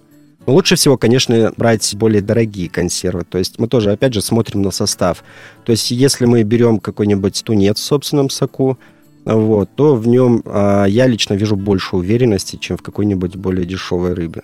Но 0.46 0.54
лучше 0.54 0.76
всего, 0.76 0.98
конечно, 0.98 1.52
брать 1.56 1.96
более 1.96 2.22
дорогие 2.22 2.70
консервы. 2.70 3.24
То 3.24 3.38
есть 3.38 3.60
мы 3.60 3.68
тоже, 3.68 3.92
опять 3.92 4.14
же, 4.14 4.22
смотрим 4.22 4.62
на 4.62 4.72
состав. 4.72 5.24
То 5.66 5.72
есть 5.72 5.92
если 5.92 6.26
мы 6.26 6.44
берем 6.44 6.80
какой-нибудь 6.80 7.44
тунец 7.44 7.78
в 7.78 7.84
собственном 7.84 8.30
соку, 8.30 8.80
вот, 9.24 9.70
то 9.76 9.96
в 9.96 10.08
нем 10.08 10.42
а, 10.46 10.86
я 10.86 11.06
лично 11.06 11.36
вижу 11.36 11.56
больше 11.56 11.96
уверенности, 11.96 12.56
чем 12.56 12.78
в 12.78 12.82
какой-нибудь 12.82 13.36
более 13.36 13.66
дешевой 13.66 14.14
рыбе. 14.14 14.42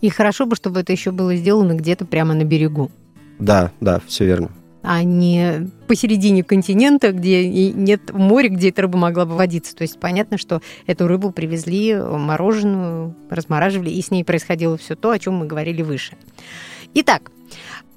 И 0.00 0.08
хорошо 0.08 0.46
бы, 0.46 0.54
чтобы 0.54 0.80
это 0.80 0.92
еще 0.92 1.10
было 1.10 1.34
сделано 1.34 1.72
где-то 1.74 2.04
прямо 2.04 2.34
на 2.34 2.44
берегу. 2.44 2.92
Да, 3.40 3.72
да, 3.80 4.00
все 4.06 4.24
верно 4.24 4.50
а 4.84 5.02
не 5.02 5.70
посередине 5.88 6.44
континента, 6.44 7.10
где 7.12 7.48
нет 7.48 8.12
моря, 8.12 8.50
где 8.50 8.68
эта 8.68 8.82
рыба 8.82 8.98
могла 8.98 9.24
бы 9.24 9.34
водиться. 9.34 9.74
То 9.74 9.82
есть 9.82 9.98
понятно, 9.98 10.36
что 10.36 10.60
эту 10.86 11.08
рыбу 11.08 11.30
привезли 11.30 11.96
мороженую, 11.96 13.16
размораживали, 13.30 13.90
и 13.90 14.02
с 14.02 14.10
ней 14.10 14.24
происходило 14.24 14.76
все 14.76 14.94
то, 14.94 15.10
о 15.10 15.18
чем 15.18 15.36
мы 15.36 15.46
говорили 15.46 15.82
выше. 15.82 16.16
Итак, 16.92 17.32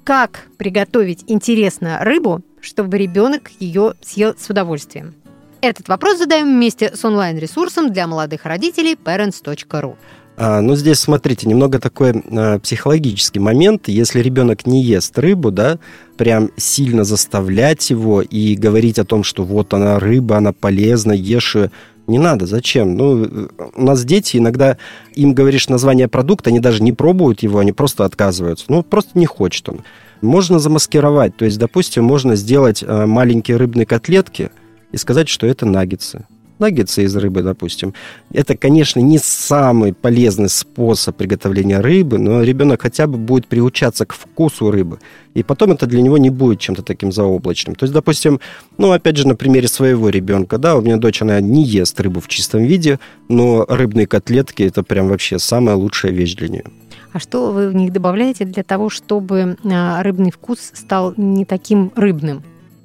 как 0.02 0.46
приготовить 0.56 1.24
интересно 1.26 1.98
рыбу, 2.00 2.42
чтобы 2.60 2.96
ребенок 2.96 3.50
ее 3.60 3.92
съел 4.00 4.34
с 4.38 4.48
удовольствием? 4.48 5.14
Этот 5.60 5.88
вопрос 5.88 6.18
задаем 6.18 6.46
вместе 6.46 6.94
с 6.94 7.04
онлайн-ресурсом 7.04 7.92
для 7.92 8.06
молодых 8.06 8.44
родителей 8.44 8.94
parents.ru. 8.94 9.96
А, 10.40 10.60
ну, 10.60 10.76
здесь, 10.76 11.00
смотрите, 11.00 11.48
немного 11.48 11.80
такой 11.80 12.12
а, 12.30 12.60
психологический 12.60 13.40
момент. 13.40 13.88
Если 13.88 14.20
ребенок 14.20 14.66
не 14.66 14.84
ест 14.84 15.18
рыбу, 15.18 15.50
да, 15.50 15.80
прям 16.16 16.50
сильно 16.56 17.02
заставлять 17.02 17.90
его 17.90 18.22
и 18.22 18.54
говорить 18.54 19.00
о 19.00 19.04
том, 19.04 19.24
что 19.24 19.42
вот 19.42 19.74
она 19.74 19.98
рыба, 19.98 20.36
она 20.36 20.52
полезна, 20.52 21.10
ешь 21.10 21.56
ее. 21.56 21.72
Не 22.06 22.18
надо, 22.18 22.46
зачем? 22.46 22.96
Ну, 22.96 23.48
у 23.74 23.82
нас 23.82 24.04
дети, 24.04 24.36
иногда 24.36 24.78
им 25.14 25.34
говоришь 25.34 25.68
название 25.68 26.06
продукта, 26.06 26.50
они 26.50 26.60
даже 26.60 26.84
не 26.84 26.92
пробуют 26.92 27.42
его, 27.42 27.58
они 27.58 27.72
просто 27.72 28.04
отказываются. 28.04 28.66
Ну, 28.68 28.84
просто 28.84 29.18
не 29.18 29.26
хочет 29.26 29.68
он. 29.68 29.80
Можно 30.22 30.60
замаскировать, 30.60 31.36
то 31.36 31.44
есть, 31.46 31.58
допустим, 31.58 32.04
можно 32.04 32.36
сделать 32.36 32.84
а, 32.86 33.06
маленькие 33.06 33.56
рыбные 33.56 33.86
котлетки 33.86 34.50
и 34.92 34.96
сказать, 34.98 35.28
что 35.28 35.48
это 35.48 35.66
наггетсы 35.66 36.26
наггетсы 36.58 37.04
из 37.04 37.16
рыбы, 37.16 37.42
допустим. 37.42 37.94
Это, 38.32 38.56
конечно, 38.56 39.00
не 39.00 39.18
самый 39.18 39.92
полезный 39.92 40.48
способ 40.48 41.16
приготовления 41.16 41.80
рыбы, 41.80 42.18
но 42.18 42.42
ребенок 42.42 42.82
хотя 42.82 43.06
бы 43.06 43.18
будет 43.18 43.46
приучаться 43.46 44.06
к 44.06 44.12
вкусу 44.12 44.70
рыбы. 44.70 44.98
И 45.34 45.42
потом 45.42 45.72
это 45.72 45.86
для 45.86 46.02
него 46.02 46.18
не 46.18 46.30
будет 46.30 46.60
чем-то 46.60 46.82
таким 46.82 47.12
заоблачным. 47.12 47.74
То 47.74 47.84
есть, 47.84 47.94
допустим, 47.94 48.40
ну, 48.76 48.92
опять 48.92 49.16
же, 49.16 49.26
на 49.26 49.36
примере 49.36 49.68
своего 49.68 50.08
ребенка, 50.08 50.58
да, 50.58 50.76
у 50.76 50.80
меня 50.80 50.96
дочь, 50.96 51.22
она 51.22 51.40
не 51.40 51.62
ест 51.62 52.00
рыбу 52.00 52.20
в 52.20 52.28
чистом 52.28 52.64
виде, 52.64 52.98
но 53.28 53.64
рыбные 53.68 54.06
котлетки– 54.06 54.62
это 54.64 54.82
прям 54.82 55.08
вообще 55.08 55.38
самая 55.38 55.76
лучшая 55.76 56.12
вещь 56.12 56.34
для 56.34 56.48
нее. 56.48 56.64
А 57.12 57.20
что 57.20 57.52
вы 57.52 57.68
в 57.68 57.74
них 57.74 57.92
добавляете 57.92 58.44
для 58.44 58.62
того, 58.62 58.90
чтобы 58.90 59.56
а, 59.64 60.02
рыбный 60.02 60.30
вкус 60.30 60.70
стал 60.74 61.14
не 61.16 61.44
таким 61.44 61.90
рыбным? 61.96 62.42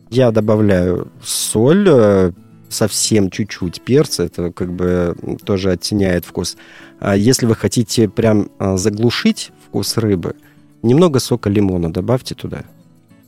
Я 0.10 0.32
добавляю 0.32 1.08
соль, 1.24 1.88
э, 1.90 2.32
совсем 2.74 3.30
чуть-чуть 3.30 3.82
перца, 3.82 4.24
это 4.24 4.52
как 4.52 4.74
бы 4.74 5.16
тоже 5.46 5.72
оттеняет 5.72 6.26
вкус. 6.26 6.58
А 7.00 7.16
если 7.16 7.46
вы 7.46 7.56
хотите 7.56 8.10
прям 8.10 8.50
а, 8.60 8.78
заглушить 8.78 9.52
вкус 9.68 9.98
рыбы, 9.98 10.36
немного 10.82 11.20
сока 11.20 11.50
лимона 11.50 11.92
добавьте 11.92 12.36
туда. 12.36 12.64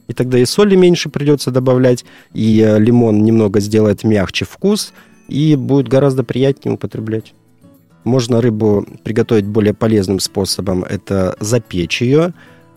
И 0.08 0.14
тогда 0.14 0.38
и 0.38 0.46
соли 0.46 0.76
меньше 0.76 1.10
придется 1.10 1.52
добавлять, 1.52 2.06
и 2.34 2.62
э, 2.62 2.78
лимон 2.80 3.24
немного 3.24 3.60
сделает 3.60 4.04
мягче 4.04 4.46
вкус, 4.46 4.94
и 5.28 5.56
будет 5.56 5.88
гораздо 5.88 6.24
приятнее 6.24 6.76
употреблять. 6.76 7.34
Можно 8.04 8.40
рыбу 8.40 8.86
приготовить 9.04 9.46
более 9.46 9.74
полезным 9.74 10.20
способом. 10.20 10.84
Это 10.84 11.36
запечь 11.40 12.04
ее, 12.04 12.34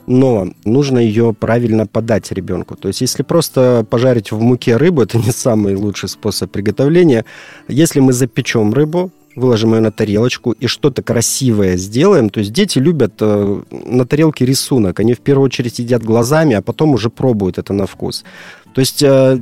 но 0.08 0.48
нужно 0.64 0.98
ее 0.98 1.34
правильно 1.38 1.86
подать 1.86 2.32
ребенку. 2.32 2.76
То 2.76 2.88
есть, 2.88 3.02
если 3.02 3.22
просто 3.22 3.86
пожарить 3.88 4.32
в 4.32 4.40
муке 4.40 4.76
рыбу, 4.76 5.02
это 5.02 5.18
не 5.18 5.30
самый 5.30 5.74
лучший 5.76 6.08
способ 6.08 6.50
приготовления. 6.50 7.24
Если 7.68 8.00
мы 8.00 8.12
запечем 8.12 8.72
рыбу, 8.72 9.12
выложим 9.36 9.74
ее 9.74 9.80
на 9.80 9.92
тарелочку 9.92 10.52
и 10.52 10.66
что-то 10.66 11.02
красивое 11.02 11.76
сделаем. 11.76 12.30
То 12.30 12.40
есть 12.40 12.52
дети 12.52 12.78
любят 12.78 13.14
э, 13.20 13.62
на 13.70 14.06
тарелке 14.06 14.44
рисунок. 14.46 14.98
Они 14.98 15.14
в 15.14 15.20
первую 15.20 15.44
очередь 15.44 15.78
едят 15.78 16.02
глазами, 16.02 16.54
а 16.54 16.62
потом 16.62 16.94
уже 16.94 17.10
пробуют 17.10 17.58
это 17.58 17.72
на 17.72 17.86
вкус. 17.86 18.24
То 18.74 18.80
есть 18.80 19.02
э, 19.02 19.38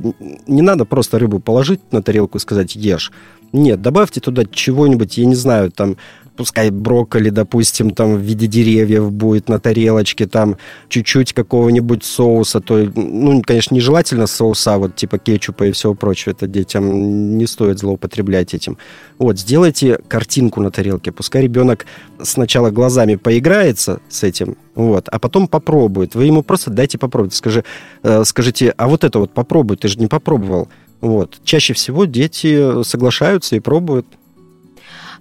не 0.47 0.61
надо 0.61 0.85
просто 0.85 1.17
рыбу 1.17 1.39
положить 1.39 1.79
на 1.91 2.03
тарелку 2.03 2.37
и 2.37 2.41
сказать 2.41 2.75
«ешь». 2.75 3.11
Нет, 3.53 3.81
добавьте 3.81 4.19
туда 4.19 4.43
чего-нибудь, 4.43 5.17
я 5.17 5.25
не 5.25 5.35
знаю, 5.35 5.71
там 5.71 5.95
пускай 6.37 6.69
брокколи, 6.69 7.29
допустим, 7.29 7.91
там 7.91 8.15
в 8.15 8.19
виде 8.19 8.47
деревьев 8.47 9.11
будет 9.11 9.49
на 9.49 9.59
тарелочке, 9.59 10.27
там 10.27 10.57
чуть-чуть 10.87 11.33
какого-нибудь 11.33 12.03
соуса, 12.03 12.61
то, 12.61 12.77
ну, 12.95 13.41
конечно, 13.41 13.75
нежелательно 13.75 14.27
соуса, 14.27 14.77
вот 14.77 14.95
типа 14.95 15.17
кетчупа 15.17 15.65
и 15.65 15.71
всего 15.71 15.95
прочего, 15.95 16.31
это 16.31 16.47
детям 16.47 17.37
не 17.37 17.47
стоит 17.47 17.79
злоупотреблять 17.79 18.53
этим. 18.53 18.77
Вот, 19.17 19.39
сделайте 19.39 19.99
картинку 20.07 20.61
на 20.61 20.71
тарелке, 20.71 21.11
пускай 21.11 21.41
ребенок 21.41 21.85
сначала 22.21 22.69
глазами 22.69 23.15
поиграется 23.15 23.99
с 24.07 24.23
этим, 24.23 24.55
вот, 24.75 25.09
а 25.09 25.19
потом 25.19 25.47
попробует. 25.47 26.15
Вы 26.15 26.25
ему 26.25 26.43
просто 26.43 26.69
дайте 26.69 26.97
попробовать, 26.97 27.33
скажи, 27.33 27.63
э, 28.03 28.23
скажите, 28.23 28.73
а 28.77 28.87
вот 28.87 29.03
это 29.03 29.19
вот 29.19 29.31
попробуй, 29.33 29.77
ты 29.77 29.87
же 29.87 29.99
не 29.99 30.07
попробовал. 30.07 30.69
Вот. 31.01 31.39
Чаще 31.43 31.73
всего 31.73 32.05
дети 32.05 32.83
соглашаются 32.83 33.55
и 33.55 33.59
пробуют. 33.59 34.07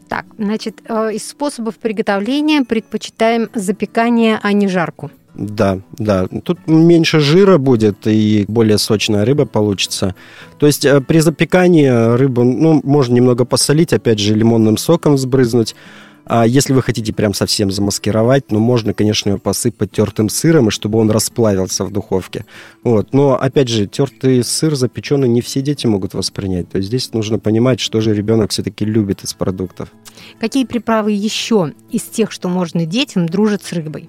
Так, 0.08 0.26
значит, 0.38 0.82
э, 0.88 1.14
из 1.14 1.28
способов 1.28 1.76
приготовления 1.76 2.62
предпочитаем 2.62 3.48
запекание, 3.54 4.38
а 4.42 4.52
не 4.52 4.68
жарку. 4.68 5.10
Да, 5.34 5.80
да. 5.98 6.26
Тут 6.44 6.66
меньше 6.66 7.20
жира 7.20 7.58
будет 7.58 8.06
и 8.06 8.46
более 8.48 8.78
сочная 8.78 9.24
рыба 9.24 9.44
получится. 9.44 10.14
То 10.58 10.66
есть 10.66 10.84
э, 10.84 11.00
при 11.00 11.18
запекании 11.18 11.88
рыбу, 12.16 12.42
ну, 12.44 12.80
можно 12.84 13.14
немного 13.14 13.44
посолить, 13.44 13.92
опять 13.92 14.18
же, 14.18 14.34
лимонным 14.34 14.78
соком 14.78 15.18
сбрызнуть. 15.18 15.74
А 16.28 16.44
если 16.44 16.72
вы 16.72 16.82
хотите 16.82 17.12
прям 17.12 17.34
совсем 17.34 17.70
замаскировать, 17.70 18.50
ну, 18.50 18.58
можно, 18.58 18.92
конечно, 18.92 19.30
ее 19.30 19.38
посыпать 19.38 19.92
тертым 19.92 20.28
сыром, 20.28 20.68
и 20.68 20.70
чтобы 20.72 20.98
он 20.98 21.08
расплавился 21.08 21.84
в 21.84 21.92
духовке. 21.92 22.44
Вот. 22.82 23.12
Но, 23.12 23.40
опять 23.40 23.68
же, 23.68 23.86
тертый 23.86 24.42
сыр 24.42 24.74
запеченный 24.74 25.28
не 25.28 25.40
все 25.40 25.62
дети 25.62 25.86
могут 25.86 26.14
воспринять. 26.14 26.68
То 26.68 26.78
есть 26.78 26.88
здесь 26.88 27.12
нужно 27.12 27.38
понимать, 27.38 27.78
что 27.78 28.00
же 28.00 28.12
ребенок 28.12 28.50
все-таки 28.50 28.84
любит 28.84 29.22
из 29.22 29.34
продуктов. 29.34 29.90
Какие 30.40 30.64
приправы 30.64 31.12
еще 31.12 31.72
из 31.92 32.02
тех, 32.02 32.32
что 32.32 32.48
можно 32.48 32.86
детям, 32.86 33.28
дружат 33.28 33.62
с 33.62 33.72
рыбой? 33.72 34.08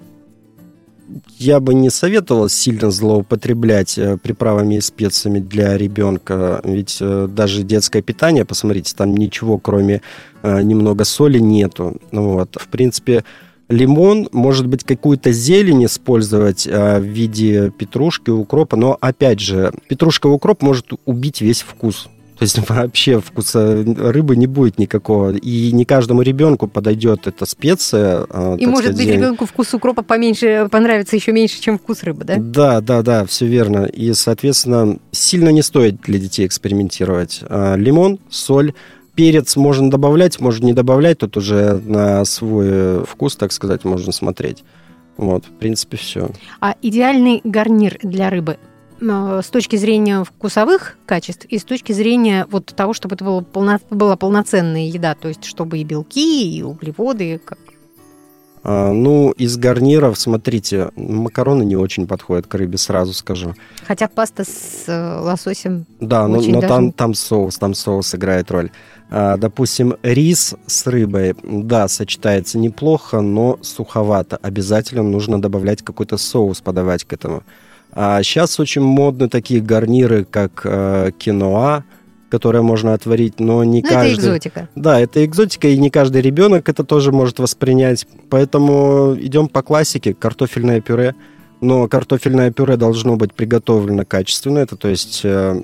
Я 1.38 1.60
бы 1.60 1.74
не 1.74 1.90
советовал 1.90 2.48
сильно 2.48 2.90
злоупотреблять 2.90 3.98
э, 3.98 4.16
приправами 4.18 4.76
и 4.76 4.80
специями 4.80 5.38
для 5.38 5.76
ребенка, 5.76 6.60
ведь 6.64 6.98
э, 7.00 7.28
даже 7.30 7.62
детское 7.62 8.02
питание, 8.02 8.44
посмотрите, 8.44 8.94
там 8.96 9.16
ничего 9.16 9.58
кроме 9.58 10.02
э, 10.42 10.62
немного 10.62 11.04
соли 11.04 11.38
нету. 11.38 11.96
Ну 12.10 12.32
вот. 12.32 12.56
В 12.60 12.68
принципе, 12.68 13.24
Лимон, 13.68 14.28
может 14.32 14.66
быть, 14.66 14.84
какую-то 14.84 15.32
зелень 15.32 15.84
использовать 15.84 16.66
в 16.66 17.00
виде 17.00 17.70
петрушки, 17.70 18.30
укропа, 18.30 18.76
но, 18.76 18.96
опять 18.98 19.40
же, 19.40 19.72
петрушка 19.88 20.28
и 20.28 20.30
укроп 20.30 20.62
может 20.62 20.86
убить 21.04 21.42
весь 21.42 21.60
вкус. 21.60 22.08
То 22.38 22.44
есть 22.44 22.58
вообще 22.68 23.20
вкуса 23.20 23.84
рыбы 23.84 24.36
не 24.36 24.46
будет 24.46 24.78
никакого. 24.78 25.32
И 25.32 25.72
не 25.72 25.84
каждому 25.84 26.22
ребенку 26.22 26.68
подойдет 26.68 27.26
эта 27.26 27.46
специя. 27.46 28.26
А, 28.30 28.56
и 28.56 28.66
может 28.66 28.92
сказать, 28.92 29.06
быть 29.06 29.14
ребенку 29.14 29.46
вкус 29.46 29.74
укропа 29.74 30.02
поменьше 30.02 30.68
понравится 30.70 31.16
еще 31.16 31.32
меньше, 31.32 31.60
чем 31.60 31.78
вкус 31.78 32.02
рыбы, 32.02 32.24
да? 32.24 32.36
Да, 32.38 32.80
да, 32.80 33.02
да, 33.02 33.24
все 33.26 33.46
верно. 33.46 33.84
И, 33.86 34.12
соответственно, 34.12 34.98
сильно 35.10 35.48
не 35.50 35.62
стоит 35.62 36.00
для 36.02 36.18
детей 36.18 36.46
экспериментировать. 36.46 37.40
А, 37.48 37.74
лимон, 37.74 38.20
соль, 38.30 38.72
перец 39.14 39.56
можно 39.56 39.90
добавлять, 39.90 40.38
можно 40.38 40.66
не 40.66 40.72
добавлять, 40.72 41.18
тут 41.18 41.36
уже 41.36 41.80
на 41.84 42.24
свой 42.24 43.04
вкус, 43.04 43.34
так 43.34 43.50
сказать, 43.52 43.84
можно 43.84 44.12
смотреть. 44.12 44.62
Вот, 45.16 45.44
в 45.44 45.50
принципе, 45.58 45.96
все. 45.96 46.30
А 46.60 46.76
идеальный 46.80 47.40
гарнир 47.42 47.98
для 48.04 48.30
рыбы 48.30 48.52
э, 48.52 48.67
с 49.00 49.46
точки 49.50 49.76
зрения 49.76 50.24
вкусовых 50.24 50.96
качеств 51.06 51.44
и 51.46 51.58
с 51.58 51.64
точки 51.64 51.92
зрения 51.92 52.46
вот 52.50 52.66
того, 52.66 52.92
чтобы 52.92 53.14
это 53.14 53.24
было 53.24 53.40
полно, 53.40 53.78
была 53.90 54.16
полноценная 54.16 54.86
еда, 54.86 55.14
то 55.14 55.28
есть 55.28 55.44
чтобы 55.44 55.78
и 55.78 55.84
белки, 55.84 56.58
и 56.58 56.62
углеводы, 56.62 57.40
как 57.44 57.58
а, 58.70 58.92
ну, 58.92 59.30
из 59.30 59.56
гарниров, 59.56 60.18
смотрите, 60.18 60.90
макароны 60.96 61.62
не 61.62 61.76
очень 61.76 62.06
подходят 62.06 62.46
к 62.46 62.54
рыбе, 62.54 62.76
сразу 62.76 63.14
скажу. 63.14 63.54
Хотя 63.86 64.08
паста 64.08 64.44
с 64.44 64.84
э, 64.86 65.20
лососем. 65.20 65.86
Да, 66.00 66.26
но, 66.26 66.40
но 66.40 66.60
даже... 66.60 66.68
там, 66.68 66.92
там 66.92 67.14
соус, 67.14 67.56
там 67.56 67.74
соус 67.74 68.14
играет 68.14 68.50
роль. 68.50 68.70
А, 69.10 69.36
допустим, 69.36 69.94
рис 70.02 70.54
с 70.66 70.86
рыбой, 70.86 71.34
да, 71.42 71.88
сочетается 71.88 72.58
неплохо, 72.58 73.20
но 73.20 73.58
суховато. 73.62 74.38
Обязательно 74.42 75.02
нужно 75.02 75.40
добавлять 75.40 75.82
какой-то 75.82 76.18
соус, 76.18 76.60
подавать 76.60 77.04
к 77.04 77.12
этому. 77.12 77.44
А 78.00 78.22
сейчас 78.22 78.60
очень 78.60 78.82
модны 78.82 79.28
такие 79.28 79.60
гарниры, 79.60 80.24
как 80.24 80.60
э, 80.62 81.10
киноа, 81.18 81.82
которое 82.30 82.62
можно 82.62 82.94
отварить, 82.94 83.40
но 83.40 83.64
не 83.64 83.82
но 83.82 83.88
каждый... 83.88 84.12
это 84.12 84.20
экзотика. 84.20 84.68
Да, 84.76 85.00
это 85.00 85.24
экзотика, 85.24 85.66
и 85.66 85.76
не 85.76 85.90
каждый 85.90 86.22
ребенок 86.22 86.68
это 86.68 86.84
тоже 86.84 87.10
может 87.10 87.40
воспринять. 87.40 88.06
Поэтому 88.30 89.16
идем 89.18 89.48
по 89.48 89.62
классике, 89.62 90.14
картофельное 90.14 90.80
пюре. 90.80 91.16
Но 91.60 91.88
картофельное 91.88 92.52
пюре 92.52 92.76
должно 92.76 93.16
быть 93.16 93.34
приготовлено 93.34 94.04
качественно, 94.04 94.58
это 94.58 94.76
то 94.76 94.86
есть 94.86 95.22
э, 95.24 95.60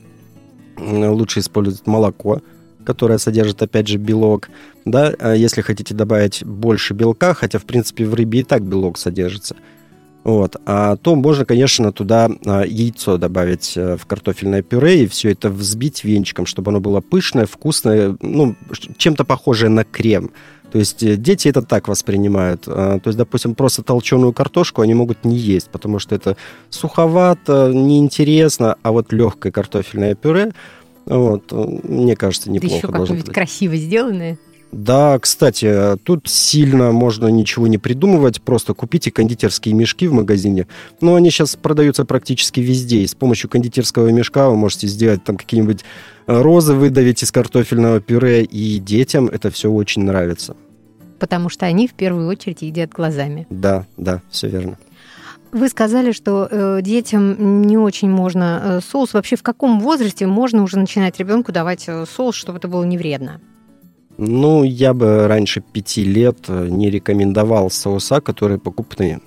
лучше 0.77 1.39
использовать 1.39 1.87
молоко, 1.87 2.43
которое 2.85 3.19
содержит, 3.19 3.63
опять 3.63 3.87
же, 3.87 3.97
белок. 3.97 4.51
Да, 4.85 5.15
а 5.21 5.35
если 5.35 5.61
хотите 5.61 5.95
добавить 5.95 6.45
больше 6.45 6.95
белка, 6.95 7.33
хотя, 7.33 7.61
в 7.61 7.65
принципе, 7.65 8.05
в 8.05 8.15
рыбе 8.15 8.41
и 8.41 8.43
так 8.43 8.65
белок 8.65 8.99
содержится– 8.99 9.55
вот. 10.25 10.57
А 10.65 10.97
то 10.97 11.15
можно, 11.15 11.45
конечно, 11.45 11.93
туда 11.93 12.31
а, 12.47 12.63
яйцо 12.63 13.19
добавить 13.19 13.75
э, 13.77 13.99
в 13.99 14.07
картофельное 14.07 14.63
пюре 14.63 15.05
и 15.05 15.07
все 15.07 15.33
это 15.33 15.51
взбить 15.51 16.03
венчиком, 16.03 16.47
чтобы 16.47 16.71
оно 16.71 16.81
было 16.81 17.03
пышное, 17.03 17.45
вкусное, 17.45 18.17
ну, 18.23 18.57
чем-то 18.97 19.25
похожее 19.25 19.69
на 19.69 19.85
крем. 19.85 20.31
То 20.73 20.79
есть 20.79 21.03
э, 21.03 21.17
дети 21.17 21.49
это 21.49 21.61
так 21.61 21.89
воспринимают. 21.89 22.65
А, 22.67 22.99
то 23.01 23.09
есть, 23.09 23.19
допустим, 23.19 23.55
просто 23.55 23.83
толченую 23.83 24.33
картошку 24.33 24.81
они 24.81 24.95
могут 24.95 25.27
не 25.27 25.37
есть, 25.37 25.69
потому 25.69 25.99
что 25.99 26.15
это 26.15 26.39
суховато, 26.71 27.71
неинтересно, 27.75 28.77
а 28.83 28.93
вот 28.93 29.13
легкое 29.13 29.53
картофельное 29.53 30.15
пюре, 30.15 30.53
вот, 31.05 31.53
мне 31.53 32.17
кажется, 32.17 32.51
неплохо. 32.51 32.89
Да 32.89 32.99
еще 32.99 33.07
как-нибудь 33.07 33.31
красиво 33.31 33.77
сделанное. 33.77 34.39
Да, 34.75 35.21
кстати, 35.21 35.97
тут 36.03 36.29
сильно 36.29 36.91
можно 36.91 37.29
ничего 37.29 37.69
не 37.69 37.79
придумывать, 37.79 38.43
просто 38.43 38.75
купите 38.75 39.13
кондитерские 39.13 39.73
мешки 39.73 40.09
в 40.09 40.13
магазине. 40.13 40.67
Но 41.01 41.15
они 41.15 41.31
сейчас 41.31 41.55
продаются 41.55 42.05
практически 42.05 42.59
везде, 42.59 42.99
и 42.99 43.07
с 43.07 43.15
помощью 43.15 43.49
кондитерского 43.49 44.09
мешка 44.09 44.51
вы 44.51 44.57
можете 44.57 44.89
сделать 44.89 45.23
там 45.23 45.37
какие-нибудь 45.37 45.85
э, 46.27 46.43
розы 46.43 46.75
выдавить 46.75 47.23
из 47.23 47.31
картофельного 47.31 48.01
пюре, 48.01 48.43
и 48.43 48.81
детям 48.81 49.29
это 49.29 49.53
все 49.53 49.71
очень 49.71 50.03
нравится. 50.03 50.57
Потому 51.21 51.51
что 51.51 51.67
они 51.67 51.87
в 51.87 51.95
первую 51.95 52.27
очередь 52.27 52.63
едят 52.63 52.91
глазами. 52.91 53.47
Да, 53.51 53.87
да, 53.97 54.23
все 54.29 54.49
верно. 54.49 54.77
Вы 55.53 55.69
сказали, 55.69 56.11
что 56.11 56.49
э, 56.51 56.81
детям 56.83 57.63
не 57.63 57.79
очень 57.79 58.11
можно 58.11 58.61
э, 58.61 58.81
соус. 58.81 59.15
Вообще, 59.15 59.37
в 59.37 59.45
каком 59.45 59.79
возрасте 59.79 60.27
можно 60.27 60.65
уже 60.65 60.81
начинать 60.81 61.21
ребенку 61.21 61.53
давать 61.53 61.85
э, 61.87 62.05
соус, 62.13 62.35
чтобы 62.35 62.59
это 62.59 62.67
было 62.67 62.83
не 62.83 62.99
вредно? 62.99 63.41
Ну, 64.17 64.63
я 64.63 64.95
бы 64.95 65.27
раньше 65.27 65.61
пяти 65.61 66.05
лет 66.05 66.39
э, 66.49 66.69
не 66.69 66.89
рекомендовал 66.89 67.71
соуса, 67.71 68.21
которые 68.21 68.59
покупные. 68.59 69.21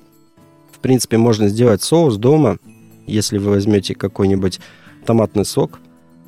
В 0.71 0.79
принципе, 0.79 1.17
можно 1.17 1.49
сделать 1.49 1.81
соус 1.81 2.15
дома, 2.17 2.57
если 3.05 3.37
вы 3.37 3.51
возьмете 3.51 3.95
какой-нибудь 3.95 4.59
томатный 5.05 5.43
сок, 5.43 5.79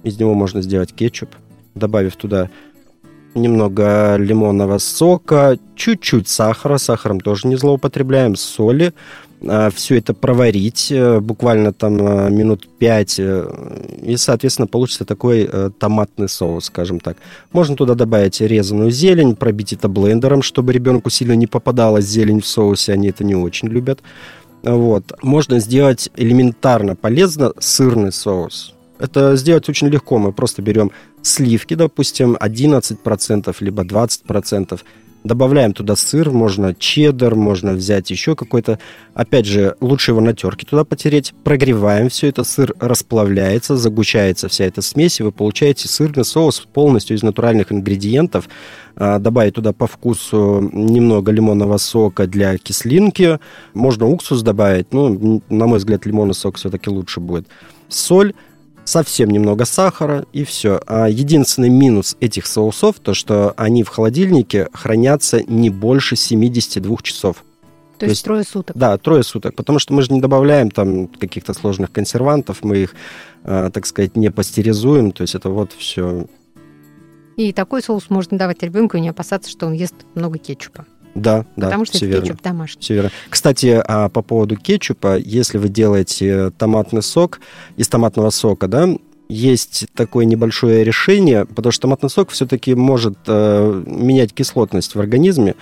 из 0.03 0.19
него 0.19 0.33
можно 0.33 0.61
сделать 0.61 0.93
кетчуп, 0.93 1.29
добавив 1.75 2.15
туда 2.15 2.49
немного 3.33 4.15
лимонного 4.17 4.77
сока, 4.77 5.57
чуть-чуть 5.75 6.27
сахара, 6.27 6.77
сахаром 6.77 7.21
тоже 7.21 7.47
не 7.47 7.55
злоупотребляем, 7.55 8.35
соли, 8.35 8.93
все 9.41 9.97
это 9.97 10.13
проварить 10.13 10.91
э, 10.91 11.19
буквально 11.21 11.71
там 11.71 11.95
э, 12.05 12.29
минут 12.29 12.67
5, 12.77 13.19
э, 13.19 13.95
и, 14.03 14.17
соответственно, 14.17 14.67
получится 14.67 15.05
такой 15.05 15.49
томатный 15.79 16.27
соус, 16.27 16.65
скажем 16.65 16.99
так. 16.99 17.17
Можно 17.53 17.75
туда 17.77 17.95
добавить 17.95 18.41
резаную 18.41 18.91
зелень, 18.91 19.35
пробить 19.35 19.73
это 19.73 19.87
блендером, 19.87 20.41
чтобы 20.41 20.73
ребенку 20.73 21.09
сильно 21.09 21.33
не 21.33 21.47
попадалась 21.47 22.05
зелень 22.05 22.41
в 22.41 22.47
соусе, 22.47 22.93
они 22.93 23.09
это 23.09 23.23
не 23.23 23.35
очень 23.35 23.69
любят. 23.69 24.01
Вот. 24.61 25.13
Можно 25.23 25.59
сделать 25.59 26.09
элементарно 26.17 26.95
полезно 26.95 27.53
сырный 27.59 28.11
соус. 28.11 28.73
Это 28.99 29.37
сделать 29.37 29.69
очень 29.69 29.87
легко. 29.87 30.17
Мы 30.17 30.33
просто 30.33 30.61
берем 30.61 30.91
сливки, 31.21 31.75
допустим, 31.75 32.35
11%, 32.35 33.55
либо 33.61 33.83
20%, 33.83 34.79
Добавляем 35.23 35.73
туда 35.73 35.97
сыр, 35.97 36.31
можно 36.31 36.73
чеддер, 36.73 37.35
можно 37.35 37.73
взять 37.73 38.09
еще 38.09 38.35
какой-то. 38.35 38.79
Опять 39.13 39.45
же, 39.45 39.75
лучше 39.81 40.11
его 40.11 40.21
на 40.21 40.33
терке 40.33 40.65
туда 40.65 40.85
потереть. 40.85 41.33
Прогреваем 41.43 42.07
все 42.09 42.27
это, 42.27 42.45
сыр 42.45 42.73
расплавляется, 42.79 43.75
загущается 43.75 44.47
вся 44.47 44.65
эта 44.65 44.81
смесь, 44.81 45.19
и 45.19 45.23
вы 45.23 45.33
получаете 45.33 45.89
сырный 45.89 46.23
соус 46.23 46.61
полностью 46.61 47.17
из 47.17 47.23
натуральных 47.23 47.71
ингредиентов. 47.73 48.47
А, 48.95 49.19
добавить 49.19 49.55
туда 49.55 49.73
по 49.73 49.87
вкусу 49.87 50.69
немного 50.71 51.31
лимонного 51.33 51.77
сока 51.77 52.25
для 52.25 52.57
кислинки. 52.57 53.39
Можно 53.73 54.07
уксус 54.07 54.41
добавить, 54.41 54.93
ну, 54.93 55.41
на 55.49 55.67
мой 55.67 55.79
взгляд, 55.79 56.05
лимонный 56.05 56.33
сок 56.33 56.55
все-таки 56.55 56.89
лучше 56.89 57.19
будет. 57.19 57.47
Соль 57.89 58.33
совсем 58.89 59.29
немного 59.29 59.65
сахара 59.65 60.25
и 60.33 60.43
все. 60.43 60.81
А 60.87 61.07
единственный 61.07 61.69
минус 61.69 62.17
этих 62.19 62.47
соусов, 62.47 62.99
то 62.99 63.13
что 63.13 63.53
они 63.55 63.83
в 63.83 63.89
холодильнике 63.89 64.67
хранятся 64.73 65.43
не 65.43 65.69
больше 65.69 66.15
72 66.15 66.97
часов. 67.03 67.43
То, 67.97 68.05
то 68.05 68.09
есть, 68.11 68.23
трое 68.23 68.43
суток? 68.43 68.77
Да, 68.77 68.97
трое 68.97 69.23
суток, 69.23 69.55
потому 69.55 69.77
что 69.77 69.93
мы 69.93 70.01
же 70.01 70.13
не 70.13 70.21
добавляем 70.21 70.71
там 70.71 71.07
каких-то 71.07 71.53
сложных 71.53 71.91
консервантов, 71.91 72.63
мы 72.63 72.77
их, 72.77 72.95
э, 73.43 73.69
так 73.73 73.85
сказать, 73.85 74.15
не 74.15 74.31
пастеризуем, 74.31 75.11
то 75.11 75.21
есть 75.23 75.35
это 75.35 75.49
вот 75.49 75.73
все. 75.77 76.25
И 77.35 77.51
такой 77.51 77.83
соус 77.83 78.09
можно 78.09 78.37
давать 78.37 78.63
ребенку 78.63 78.97
и 78.97 79.01
не 79.01 79.09
опасаться, 79.09 79.51
что 79.51 79.67
он 79.67 79.73
ест 79.73 79.95
много 80.15 80.39
кетчупа. 80.39 80.85
Да, 81.15 81.45
да. 81.55 81.67
Потому 81.67 81.85
что 81.85 81.97
это 81.97 82.05
верно. 82.05 82.21
кетчуп 82.21 82.41
домашний. 82.41 82.81
Все 82.81 82.93
верно. 82.93 83.11
Кстати, 83.29 83.81
а 83.85 84.09
по 84.09 84.21
поводу 84.21 84.55
кетчупа, 84.55 85.17
если 85.17 85.57
вы 85.57 85.69
делаете 85.69 86.51
томатный 86.51 87.01
сок 87.01 87.39
из 87.77 87.87
томатного 87.87 88.29
сока, 88.29 88.67
да, 88.67 88.89
есть 89.29 89.85
такое 89.93 90.25
небольшое 90.25 90.83
решение, 90.83 91.45
потому 91.45 91.71
что 91.71 91.83
томатный 91.83 92.09
сок 92.09 92.31
все-таки 92.31 92.73
может 92.73 93.17
э, 93.27 93.83
менять 93.85 94.33
кислотность 94.33 94.95
в 94.95 94.99
организме. 94.99 95.55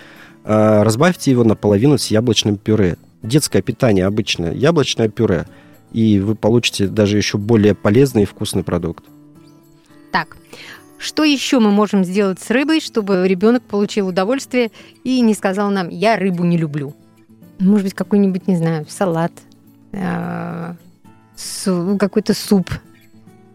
Э, 0.45 0.83
разбавьте 0.83 1.31
его 1.31 1.43
наполовину 1.43 1.97
с 1.97 2.07
яблочным 2.07 2.57
пюре. 2.57 2.97
Детское 3.23 3.61
питание 3.61 4.05
обычное, 4.05 4.53
яблочное 4.53 5.09
пюре. 5.09 5.47
И 5.91 6.19
вы 6.19 6.35
получите 6.35 6.87
даже 6.87 7.17
еще 7.17 7.37
более 7.37 7.75
полезный 7.75 8.23
и 8.23 8.25
вкусный 8.25 8.63
продукт. 8.63 9.03
Так, 10.11 10.37
что 10.97 11.23
еще 11.23 11.59
мы 11.59 11.71
можем 11.71 12.03
сделать 12.03 12.39
с 12.39 12.49
рыбой, 12.49 12.81
чтобы 12.81 13.27
ребенок 13.27 13.63
получил 13.63 14.07
удовольствие 14.07 14.71
и 15.03 15.21
не 15.21 15.33
сказал 15.33 15.69
нам, 15.69 15.89
я 15.89 16.17
рыбу 16.17 16.43
не 16.43 16.57
люблю? 16.57 16.95
Может 17.59 17.85
быть, 17.85 17.93
какой-нибудь, 17.93 18.47
не 18.47 18.55
знаю, 18.55 18.85
салат, 18.87 19.31
э, 19.91 20.73
какой-то 21.99 22.33
суп. 22.33 22.69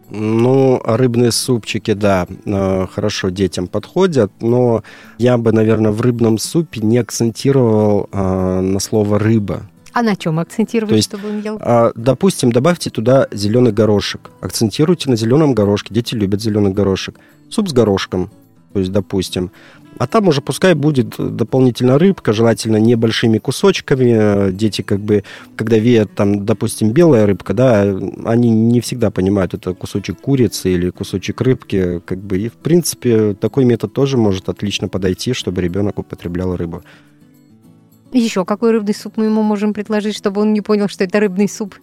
Ну, 0.09 0.81
рыбные 0.83 1.31
супчики, 1.31 1.93
да, 1.93 2.27
э, 2.45 2.87
хорошо 2.91 3.29
детям 3.29 3.67
подходят, 3.67 4.31
но 4.41 4.83
я 5.17 5.37
бы, 5.37 5.51
наверное, 5.51 5.91
в 5.91 6.01
рыбном 6.01 6.37
супе 6.37 6.81
не 6.81 6.97
акцентировал 6.97 8.09
э, 8.11 8.59
на 8.59 8.79
слово 8.79 9.17
рыба. 9.17 9.63
А 9.93 10.01
на 10.01 10.15
чем 10.15 10.39
акцентировать, 10.39 10.89
То 10.89 10.95
есть, 10.95 11.09
чтобы 11.09 11.29
он 11.29 11.41
ел? 11.41 11.57
А, 11.61 11.91
допустим, 11.95 12.51
добавьте 12.51 12.89
туда 12.89 13.27
зеленый 13.31 13.71
горошек. 13.71 14.31
Акцентируйте 14.41 15.09
на 15.09 15.15
зеленом 15.15 15.53
горошке. 15.53 15.93
Дети 15.93 16.15
любят 16.15 16.41
зеленый 16.41 16.71
горошек. 16.71 17.15
Суп 17.49 17.69
с 17.69 17.73
горошком. 17.73 18.29
то 18.73 18.79
есть, 18.79 18.91
допустим. 18.91 19.51
А 19.99 20.07
там 20.07 20.27
уже 20.27 20.41
пускай 20.41 20.73
будет 20.73 21.15
дополнительно 21.17 21.99
рыбка, 21.99 22.33
желательно 22.33 22.77
небольшими 22.77 23.37
кусочками. 23.37 24.51
Дети 24.51 24.81
как 24.81 24.99
бы, 24.99 25.23
когда 25.55 25.77
видят 25.77 26.15
там, 26.15 26.45
допустим, 26.45 26.91
белая 26.91 27.27
рыбка, 27.27 27.53
да, 27.53 27.81
они 28.25 28.49
не 28.49 28.81
всегда 28.81 29.11
понимают, 29.11 29.53
это 29.53 29.75
кусочек 29.75 30.19
курицы 30.19 30.73
или 30.73 30.89
кусочек 30.89 31.39
рыбки, 31.41 32.01
как 32.05 32.17
бы. 32.17 32.39
И, 32.39 32.49
в 32.49 32.53
принципе, 32.53 33.35
такой 33.35 33.65
метод 33.65 33.93
тоже 33.93 34.17
может 34.17 34.49
отлично 34.49 34.87
подойти, 34.87 35.33
чтобы 35.33 35.61
ребенок 35.61 35.99
употреблял 35.99 36.55
рыбу. 36.55 36.81
Еще 38.13 38.45
какой 38.45 38.71
рыбный 38.71 38.93
суп 38.93 39.13
мы 39.17 39.25
ему 39.25 39.41
можем 39.41 39.73
предложить, 39.73 40.15
чтобы 40.15 40.41
он 40.41 40.53
не 40.53 40.61
понял, 40.61 40.87
что 40.87 41.03
это 41.03 41.19
рыбный 41.19 41.49
суп? 41.49 41.75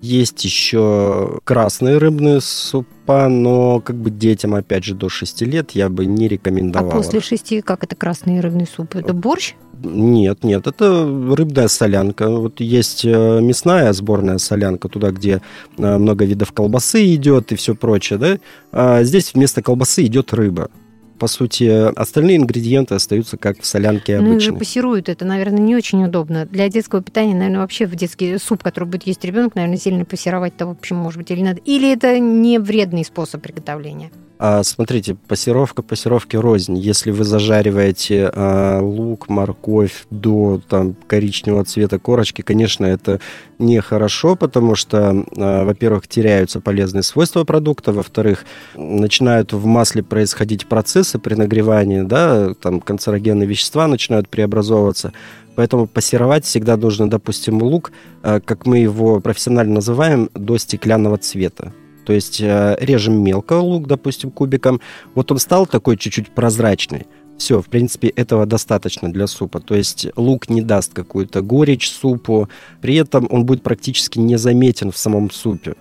Есть 0.00 0.44
еще 0.44 1.40
красные 1.44 1.96
рыбные 1.96 2.40
супа, 2.42 3.28
но 3.28 3.80
как 3.80 3.96
бы 3.96 4.10
детям, 4.10 4.54
опять 4.54 4.84
же, 4.84 4.94
до 4.94 5.08
6 5.08 5.42
лет 5.42 5.70
я 5.70 5.88
бы 5.88 6.04
не 6.04 6.28
рекомендовал. 6.28 6.90
А 6.90 6.96
после 6.96 7.20
6 7.20 7.62
как 7.64 7.84
это 7.84 7.96
красный 7.96 8.40
рыбный 8.40 8.66
суп? 8.66 8.96
Это 8.96 9.14
борщ? 9.14 9.54
Нет, 9.82 10.44
нет, 10.44 10.66
это 10.66 11.04
рыбная 11.36 11.68
солянка. 11.68 12.28
Вот 12.28 12.60
есть 12.60 13.04
э, 13.04 13.40
мясная 13.40 13.92
сборная 13.94 14.38
солянка, 14.38 14.88
туда, 14.88 15.10
где 15.10 15.40
э, 15.78 15.98
много 15.98 16.26
видов 16.26 16.52
колбасы 16.52 17.14
идет 17.14 17.52
и 17.52 17.56
все 17.56 17.74
прочее, 17.74 18.18
да? 18.18 18.38
А 18.72 19.02
здесь 19.04 19.32
вместо 19.32 19.62
колбасы 19.62 20.04
идет 20.04 20.34
рыба 20.34 20.70
по 21.18 21.26
сути, 21.26 21.64
остальные 21.98 22.38
ингредиенты 22.38 22.94
остаются 22.94 23.36
как 23.36 23.60
в 23.60 23.66
солянке 23.66 24.16
обычной. 24.16 24.34
Ну, 24.34 24.40
же 24.40 24.52
пассируют, 24.52 25.08
это, 25.08 25.24
наверное, 25.24 25.60
не 25.60 25.76
очень 25.76 26.04
удобно. 26.04 26.46
Для 26.46 26.68
детского 26.68 27.02
питания, 27.02 27.34
наверное, 27.34 27.60
вообще 27.60 27.86
в 27.86 27.94
детский 27.94 28.38
суп, 28.38 28.62
который 28.62 28.88
будет 28.88 29.04
есть 29.04 29.24
ребенок, 29.24 29.54
наверное, 29.54 29.78
сильно 29.78 30.04
пассеровать-то, 30.04 30.66
в 30.66 30.70
общем, 30.70 30.96
может 30.96 31.18
быть, 31.18 31.30
или 31.30 31.42
надо. 31.42 31.60
Или 31.64 31.92
это 31.92 32.18
не 32.18 32.58
вредный 32.58 33.04
способ 33.04 33.42
приготовления? 33.42 34.10
А, 34.46 34.62
смотрите, 34.62 35.14
пассировка 35.14 35.80
пассировки 35.80 36.36
рознь. 36.36 36.76
Если 36.76 37.10
вы 37.10 37.24
зажариваете 37.24 38.30
а, 38.30 38.78
лук, 38.82 39.30
морковь 39.30 40.04
до 40.10 40.60
там, 40.68 40.94
коричневого 41.06 41.64
цвета 41.64 41.98
корочки, 41.98 42.42
конечно, 42.42 42.84
это 42.84 43.20
нехорошо, 43.58 44.36
потому 44.36 44.74
что, 44.74 45.24
а, 45.38 45.64
во-первых, 45.64 46.08
теряются 46.08 46.60
полезные 46.60 47.02
свойства 47.02 47.44
продукта, 47.44 47.94
во-вторых, 47.94 48.44
начинают 48.74 49.54
в 49.54 49.64
масле 49.64 50.02
происходить 50.02 50.66
процессы 50.66 51.18
при 51.18 51.36
нагревании, 51.36 52.02
да, 52.02 52.52
там 52.52 52.82
канцерогенные 52.82 53.48
вещества 53.48 53.86
начинают 53.86 54.28
преобразовываться. 54.28 55.14
Поэтому 55.56 55.86
пассировать 55.86 56.44
всегда 56.44 56.76
нужно, 56.76 57.08
допустим, 57.08 57.62
лук, 57.62 57.92
а, 58.22 58.40
как 58.40 58.66
мы 58.66 58.76
его 58.76 59.20
профессионально 59.20 59.76
называем, 59.76 60.28
до 60.34 60.58
стеклянного 60.58 61.16
цвета. 61.16 61.72
То 62.04 62.12
есть 62.12 62.40
э, 62.40 62.76
режем 62.80 63.22
мелко 63.22 63.54
лук, 63.54 63.86
допустим, 63.86 64.30
кубиком. 64.30 64.80
Вот 65.14 65.30
он 65.32 65.38
стал 65.38 65.66
такой 65.66 65.96
чуть-чуть 65.96 66.30
прозрачный. 66.30 67.06
Все, 67.38 67.60
в 67.60 67.66
принципе, 67.66 68.08
этого 68.08 68.46
достаточно 68.46 69.12
для 69.12 69.26
супа. 69.26 69.60
То 69.60 69.74
есть 69.74 70.06
лук 70.16 70.48
не 70.48 70.62
даст 70.62 70.92
какую-то 70.92 71.42
горечь 71.42 71.90
супу, 71.90 72.48
при 72.80 72.94
этом 72.94 73.26
он 73.30 73.44
будет 73.44 73.62
практически 73.62 74.18
незаметен 74.18 74.92
в 74.92 74.96
самом 74.96 75.30
супе. 75.30 75.74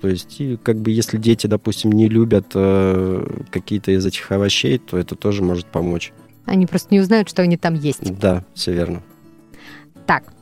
То 0.00 0.08
есть, 0.08 0.40
и 0.40 0.56
как 0.56 0.76
бы, 0.76 0.90
если 0.90 1.16
дети, 1.16 1.46
допустим, 1.46 1.90
не 1.92 2.08
любят 2.08 2.52
э, 2.54 3.26
какие-то 3.50 3.90
из 3.90 4.06
этих 4.06 4.30
овощей, 4.30 4.78
то 4.78 4.96
это 4.96 5.16
тоже 5.16 5.42
может 5.42 5.66
помочь. 5.66 6.12
Они 6.44 6.66
просто 6.66 6.88
не 6.94 7.00
узнают, 7.00 7.28
что 7.28 7.42
они 7.42 7.56
там 7.56 7.74
есть. 7.74 8.00
Да, 8.18 8.44
все 8.54 8.72
верно. 8.72 9.02
Так, 10.06 10.32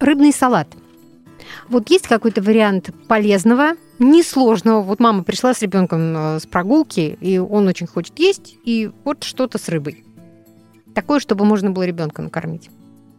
рыбный 0.00 0.32
салат. 0.32 0.68
Вот 1.68 1.88
есть 1.88 2.08
какой-то 2.08 2.42
вариант 2.42 2.90
полезного, 3.08 3.72
несложного. 3.98 4.82
Вот 4.82 5.00
мама 5.00 5.24
пришла 5.24 5.54
с 5.54 5.62
ребенком 5.62 6.16
э, 6.16 6.40
с 6.40 6.46
прогулки, 6.46 7.16
и 7.20 7.38
он 7.38 7.66
очень 7.68 7.86
хочет 7.86 8.18
есть, 8.18 8.56
и 8.64 8.90
вот 9.04 9.24
что-то 9.24 9.58
с 9.58 9.68
рыбой. 9.68 10.04
Такое, 10.94 11.20
чтобы 11.20 11.44
можно 11.44 11.70
было 11.70 11.84
ребенка 11.84 12.22
накормить. 12.22 12.70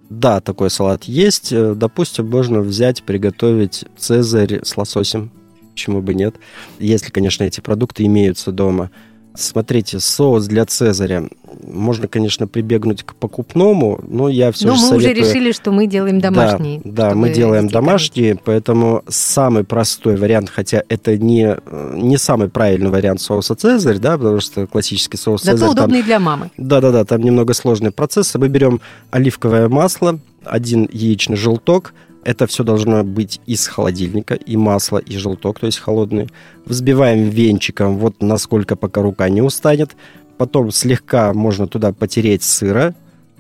Да, 0.10 0.40
такой 0.40 0.70
салат 0.70 1.04
есть. 1.04 1.52
Э, 1.52 1.74
допустим, 1.76 2.30
можно 2.30 2.62
взять, 2.62 3.04
приготовить 3.04 3.86
цезарь 3.98 4.64
с 4.64 4.78
лососем. 4.78 5.32
Почему 5.74 6.02
бы 6.02 6.14
нет? 6.14 6.36
Если, 6.80 7.12
конечно, 7.12 7.44
эти 7.44 7.60
продукты 7.60 8.04
имеются 8.06 8.52
дома. 8.52 8.90
Смотрите, 9.38 10.00
соус 10.00 10.48
для 10.48 10.66
Цезаря. 10.66 11.30
Можно, 11.64 12.08
конечно, 12.08 12.48
прибегнуть 12.48 13.04
к 13.04 13.14
покупному, 13.14 14.00
но 14.08 14.30
я 14.30 14.52
все 14.52 14.68
но 14.68 14.76
же 14.76 14.82
мы 14.82 14.88
советую... 14.88 15.24
уже 15.24 15.30
решили, 15.30 15.52
что 15.52 15.72
мы 15.72 15.86
делаем 15.86 16.20
домашний. 16.20 16.82
Да, 16.84 17.10
да 17.10 17.16
мы 17.16 17.30
делаем 17.30 17.68
домашние, 17.68 18.32
кормить. 18.32 18.44
поэтому 18.46 19.04
самый 19.08 19.64
простой 19.64 20.18
вариант, 20.18 20.50
хотя 20.50 20.82
это 20.90 21.18
не, 21.18 21.56
не 21.94 22.18
самый 22.18 22.50
правильный 22.50 22.90
вариант 22.90 23.22
соуса 23.22 23.56
Цезарь, 23.56 24.00
да, 24.00 24.18
потому 24.18 24.40
что 24.40 24.66
классический 24.66 25.18
соус 25.18 25.44
Зато 25.44 25.58
Цезарь... 25.58 25.70
Зато 25.70 25.82
удобный 25.82 26.00
там, 26.00 26.08
для 26.08 26.20
мамы. 26.20 26.52
Да-да-да, 26.58 27.06
там 27.06 27.22
немного 27.22 27.54
сложный 27.54 27.92
процесс. 27.92 28.34
Мы 28.36 28.48
берем 28.48 28.82
оливковое 29.12 29.70
масло, 29.70 30.20
один 30.44 30.90
яичный 30.92 31.38
желток– 31.38 31.94
это 32.28 32.46
все 32.46 32.66
должно 32.66 33.06
быть 33.06 33.40
из 33.46 33.66
холодильника, 33.68 34.34
и 34.34 34.58
масло, 34.58 34.98
и 34.98 35.16
желток, 35.16 35.62
то 35.62 35.66
есть 35.66 35.80
холодный. 35.80 36.28
Взбиваем 36.66 37.30
венчиком, 37.30 37.98
вот 37.98 38.22
насколько 38.22 38.76
пока 38.76 39.02
рука 39.02 39.30
не 39.30 39.42
устанет. 39.42 39.96
Потом 40.38 40.72
слегка 40.72 41.34
можно 41.34 41.68
туда 41.68 41.94
потереть 41.94 42.44
сыра, 42.44 42.94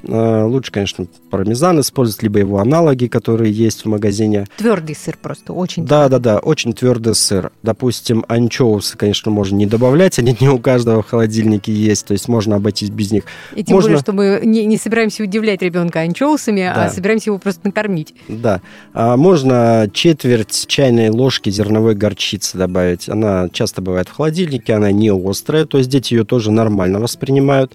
лучше, 0.04 0.72
конечно, 0.72 1.08
пармезан 1.30 1.80
использовать, 1.80 2.24
либо 2.24 2.40
его 2.40 2.60
аналоги, 2.60 3.08
которые 3.08 3.52
есть 3.52 3.84
в 3.84 3.88
магазине. 3.88 4.48
Твердый 4.58 4.96
сыр 4.96 5.18
просто, 5.22 5.54
очень 5.54 5.86
Да, 5.86 6.10
да, 6.10 6.20
да, 6.20 6.40
очень 6.40 6.74
твердый 6.74 7.16
сыр. 7.16 7.52
Допустим, 7.64 8.24
анчоусы, 8.28 8.98
конечно, 8.98 9.32
можно 9.32 9.56
не 9.56 9.66
добавлять, 9.66 10.20
они 10.20 10.36
не 10.40 10.50
у 10.50 10.60
каждого 10.60 11.02
в 11.02 11.10
холодильнике 11.10 11.72
есть, 11.74 12.06
то 12.06 12.14
есть 12.14 12.28
можно 12.28 12.58
обойтись 12.58 12.90
без 12.90 13.12
них. 13.12 13.24
И 13.56 13.64
тем 13.64 13.76
можно... 13.76 13.90
более, 13.90 14.02
что 14.02 14.14
мы 14.14 14.42
не, 14.44 14.66
не 14.66 14.78
собираемся 14.78 15.24
удивлять 15.24 15.62
ребенка 15.62 16.02
анчоусами, 16.02 16.64
а 16.64 16.76
да. 16.76 16.86
а 16.86 16.90
собираемся 16.90 17.30
его 17.30 17.40
просто 17.40 17.62
накормить. 17.66 18.14
Да. 18.28 18.62
А 18.94 19.18
можно 19.18 19.90
четверть 19.92 20.66
чайной 20.68 21.10
ложки 21.10 21.50
зерновой 21.50 21.96
горчицы 21.96 22.58
добавить. 22.58 23.10
Она 23.10 23.50
часто 23.52 23.82
бывает 23.82 24.08
в 24.08 24.16
холодильнике, 24.16 24.74
она 24.74 24.92
не 24.92 25.12
острая, 25.12 25.66
то 25.66 25.78
есть 25.78 25.90
дети 25.90 26.14
ее 26.14 26.24
тоже 26.24 26.52
нормально 26.52 27.00
воспринимают. 27.00 27.74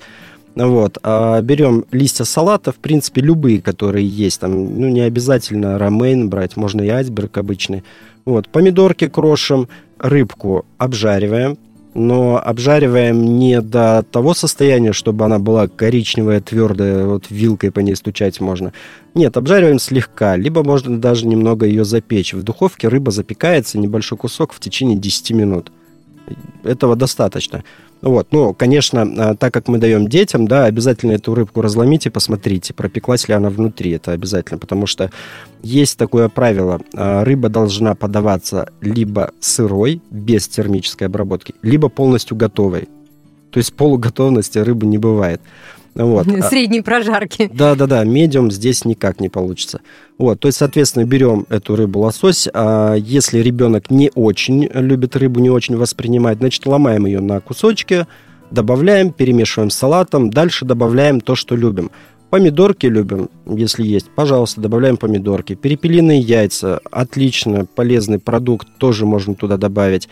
Вот. 0.54 0.98
А 1.02 1.40
берем 1.40 1.84
листья 1.90 2.24
салата, 2.24 2.72
в 2.72 2.76
принципе, 2.76 3.20
любые, 3.20 3.60
которые 3.62 4.06
есть. 4.06 4.40
Там, 4.40 4.80
ну, 4.80 4.88
не 4.88 5.00
обязательно 5.00 5.78
ромейн 5.78 6.28
брать, 6.28 6.56
можно 6.56 6.82
и 6.82 6.88
айсберг 6.88 7.38
обычный. 7.38 7.84
Вот. 8.24 8.48
Помидорки 8.48 9.08
крошим, 9.08 9.68
рыбку 9.98 10.66
обжариваем, 10.78 11.58
но 11.94 12.40
обжариваем 12.42 13.38
не 13.38 13.60
до 13.60 14.04
того 14.10 14.34
состояния, 14.34 14.92
чтобы 14.92 15.24
она 15.24 15.38
была 15.38 15.68
коричневая, 15.68 16.40
твердая, 16.40 17.06
вот 17.06 17.26
вилкой 17.30 17.70
по 17.70 17.80
ней 17.80 17.96
стучать 17.96 18.40
можно. 18.40 18.72
Нет, 19.14 19.36
обжариваем 19.36 19.78
слегка, 19.78 20.36
либо 20.36 20.62
можно 20.62 20.98
даже 20.98 21.26
немного 21.26 21.66
ее 21.66 21.84
запечь. 21.84 22.32
В 22.32 22.42
духовке 22.42 22.88
рыба 22.88 23.10
запекается, 23.10 23.78
небольшой 23.78 24.18
кусок 24.18 24.52
в 24.52 24.60
течение 24.60 24.96
10 24.96 25.30
минут. 25.32 25.70
Этого 26.64 26.96
достаточно. 26.96 27.64
Вот, 28.02 28.28
ну, 28.32 28.52
конечно, 28.52 29.02
а, 29.02 29.34
так 29.36 29.54
как 29.54 29.68
мы 29.68 29.78
даем 29.78 30.08
детям, 30.08 30.48
да, 30.48 30.64
обязательно 30.64 31.12
эту 31.12 31.34
рыбку 31.36 31.62
разломите, 31.62 32.10
посмотрите, 32.10 32.74
пропеклась 32.74 33.28
ли 33.28 33.34
она 33.34 33.48
внутри, 33.48 33.92
это 33.92 34.10
обязательно, 34.10 34.58
потому 34.58 34.86
что 34.86 35.12
есть 35.62 35.98
такое 35.98 36.28
правило, 36.28 36.80
а, 36.94 37.24
рыба 37.24 37.48
должна 37.48 37.94
подаваться 37.94 38.70
либо 38.80 39.30
сырой, 39.38 40.00
без 40.10 40.48
термической 40.48 41.06
обработки, 41.06 41.54
либо 41.62 41.88
полностью 41.88 42.36
готовой. 42.36 42.88
То 43.50 43.58
есть 43.58 43.72
полуготовности 43.74 44.58
рыбы 44.58 44.86
не 44.86 44.98
бывает. 44.98 45.40
Вот. 45.94 46.26
Средней 46.48 46.80
прожарки. 46.80 47.50
Да-да-да, 47.52 48.04
медиум 48.04 48.50
здесь 48.50 48.84
никак 48.84 49.20
не 49.20 49.28
получится. 49.28 49.80
Вот, 50.18 50.40
то 50.40 50.48
есть, 50.48 50.58
соответственно, 50.58 51.04
берем 51.04 51.46
эту 51.48 51.76
рыбу 51.76 52.00
лосось. 52.00 52.48
А 52.52 52.94
если 52.94 53.40
ребенок 53.40 53.90
не 53.90 54.10
очень 54.14 54.68
любит 54.72 55.16
рыбу, 55.16 55.40
не 55.40 55.50
очень 55.50 55.76
воспринимает, 55.76 56.38
значит, 56.38 56.64
ломаем 56.66 57.06
ее 57.06 57.20
на 57.20 57.40
кусочки, 57.40 58.06
добавляем, 58.50 59.12
перемешиваем 59.12 59.70
с 59.70 59.76
салатом, 59.76 60.30
дальше 60.30 60.64
добавляем 60.64 61.20
то, 61.20 61.34
что 61.34 61.56
любим. 61.56 61.90
Помидорки 62.30 62.86
любим, 62.86 63.28
если 63.44 63.84
есть, 63.84 64.08
пожалуйста, 64.08 64.62
добавляем 64.62 64.96
помидорки. 64.96 65.54
Перепелиные 65.54 66.18
яйца, 66.18 66.80
отлично, 66.90 67.66
полезный 67.66 68.18
продукт, 68.18 68.66
тоже 68.78 69.04
можно 69.04 69.34
туда 69.34 69.58
добавить. 69.58 70.08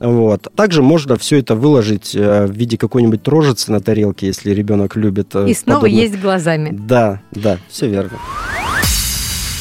Вот. 0.00 0.48
Также 0.56 0.82
можно 0.82 1.16
все 1.16 1.38
это 1.38 1.54
выложить 1.54 2.14
э, 2.14 2.46
в 2.46 2.50
виде 2.52 2.76
какой-нибудь 2.76 3.26
рожицы 3.28 3.70
на 3.72 3.80
тарелке, 3.80 4.26
если 4.26 4.50
ребенок 4.50 4.96
любит. 4.96 5.34
Э, 5.34 5.48
И 5.48 5.54
снова 5.54 5.82
подобное. 5.82 6.02
есть 6.02 6.20
глазами. 6.20 6.70
Да, 6.72 7.20
да, 7.32 7.58
все 7.68 7.88
верно. 7.88 8.18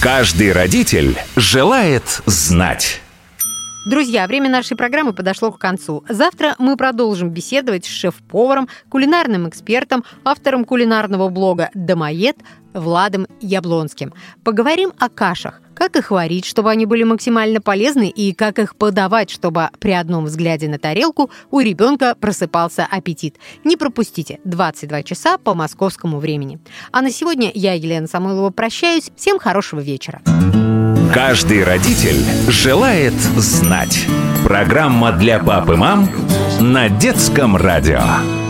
Каждый 0.02 0.52
родитель 0.52 1.16
желает 1.36 2.22
знать. 2.26 3.00
Друзья, 3.86 4.28
время 4.28 4.50
нашей 4.50 4.78
программы 4.78 5.12
подошло 5.14 5.52
к 5.52 5.60
концу. 5.60 6.04
Завтра 6.08 6.56
мы 6.58 6.78
продолжим 6.78 7.30
беседовать 7.30 7.86
с 7.86 7.90
шеф-поваром, 7.90 8.70
кулинарным 8.90 9.48
экспертом, 9.50 10.04
автором 10.24 10.64
кулинарного 10.64 11.28
блога 11.30 11.70
«Домоед» 11.74 12.38
Владом 12.74 13.28
Яблонским. 13.40 14.14
Поговорим 14.44 14.92
о 14.98 15.10
кашах, 15.10 15.62
как 15.76 15.96
их 15.96 16.12
варить, 16.12 16.46
чтобы 16.46 16.72
они 16.72 16.86
были 16.86 17.04
максимально 17.04 17.62
полезны, 17.62 18.10
и 18.10 18.34
как 18.34 18.60
их 18.60 18.76
подавать, 18.76 19.30
чтобы 19.30 19.70
при 19.80 19.92
одном 19.92 20.26
взгляде 20.26 20.68
на 20.68 20.78
тарелку 20.78 21.30
у 21.52 21.60
ребенка 21.60 22.16
просыпался 22.20 22.88
аппетит. 22.90 23.38
Не 23.64 23.78
пропустите 23.78 24.40
22 24.46 25.04
часа 25.04 25.38
по 25.38 25.54
московскому 25.54 26.20
времени. 26.20 26.60
А 26.92 27.02
на 27.02 27.12
сегодня 27.12 27.52
я, 27.54 27.74
Елена 27.74 28.08
Самойлова, 28.08 28.50
прощаюсь. 28.52 29.12
Всем 29.16 29.40
хорошего 29.40 29.80
вечера. 29.80 30.22
Каждый 31.14 31.64
родитель 31.64 32.24
желает 32.48 33.14
знать. 33.14 34.06
Программа 34.44 35.12
для 35.12 35.40
пап 35.40 35.70
и 35.70 35.76
мам 35.76 36.10
на 36.60 36.90
детском 36.90 37.56
радио. 37.56 38.43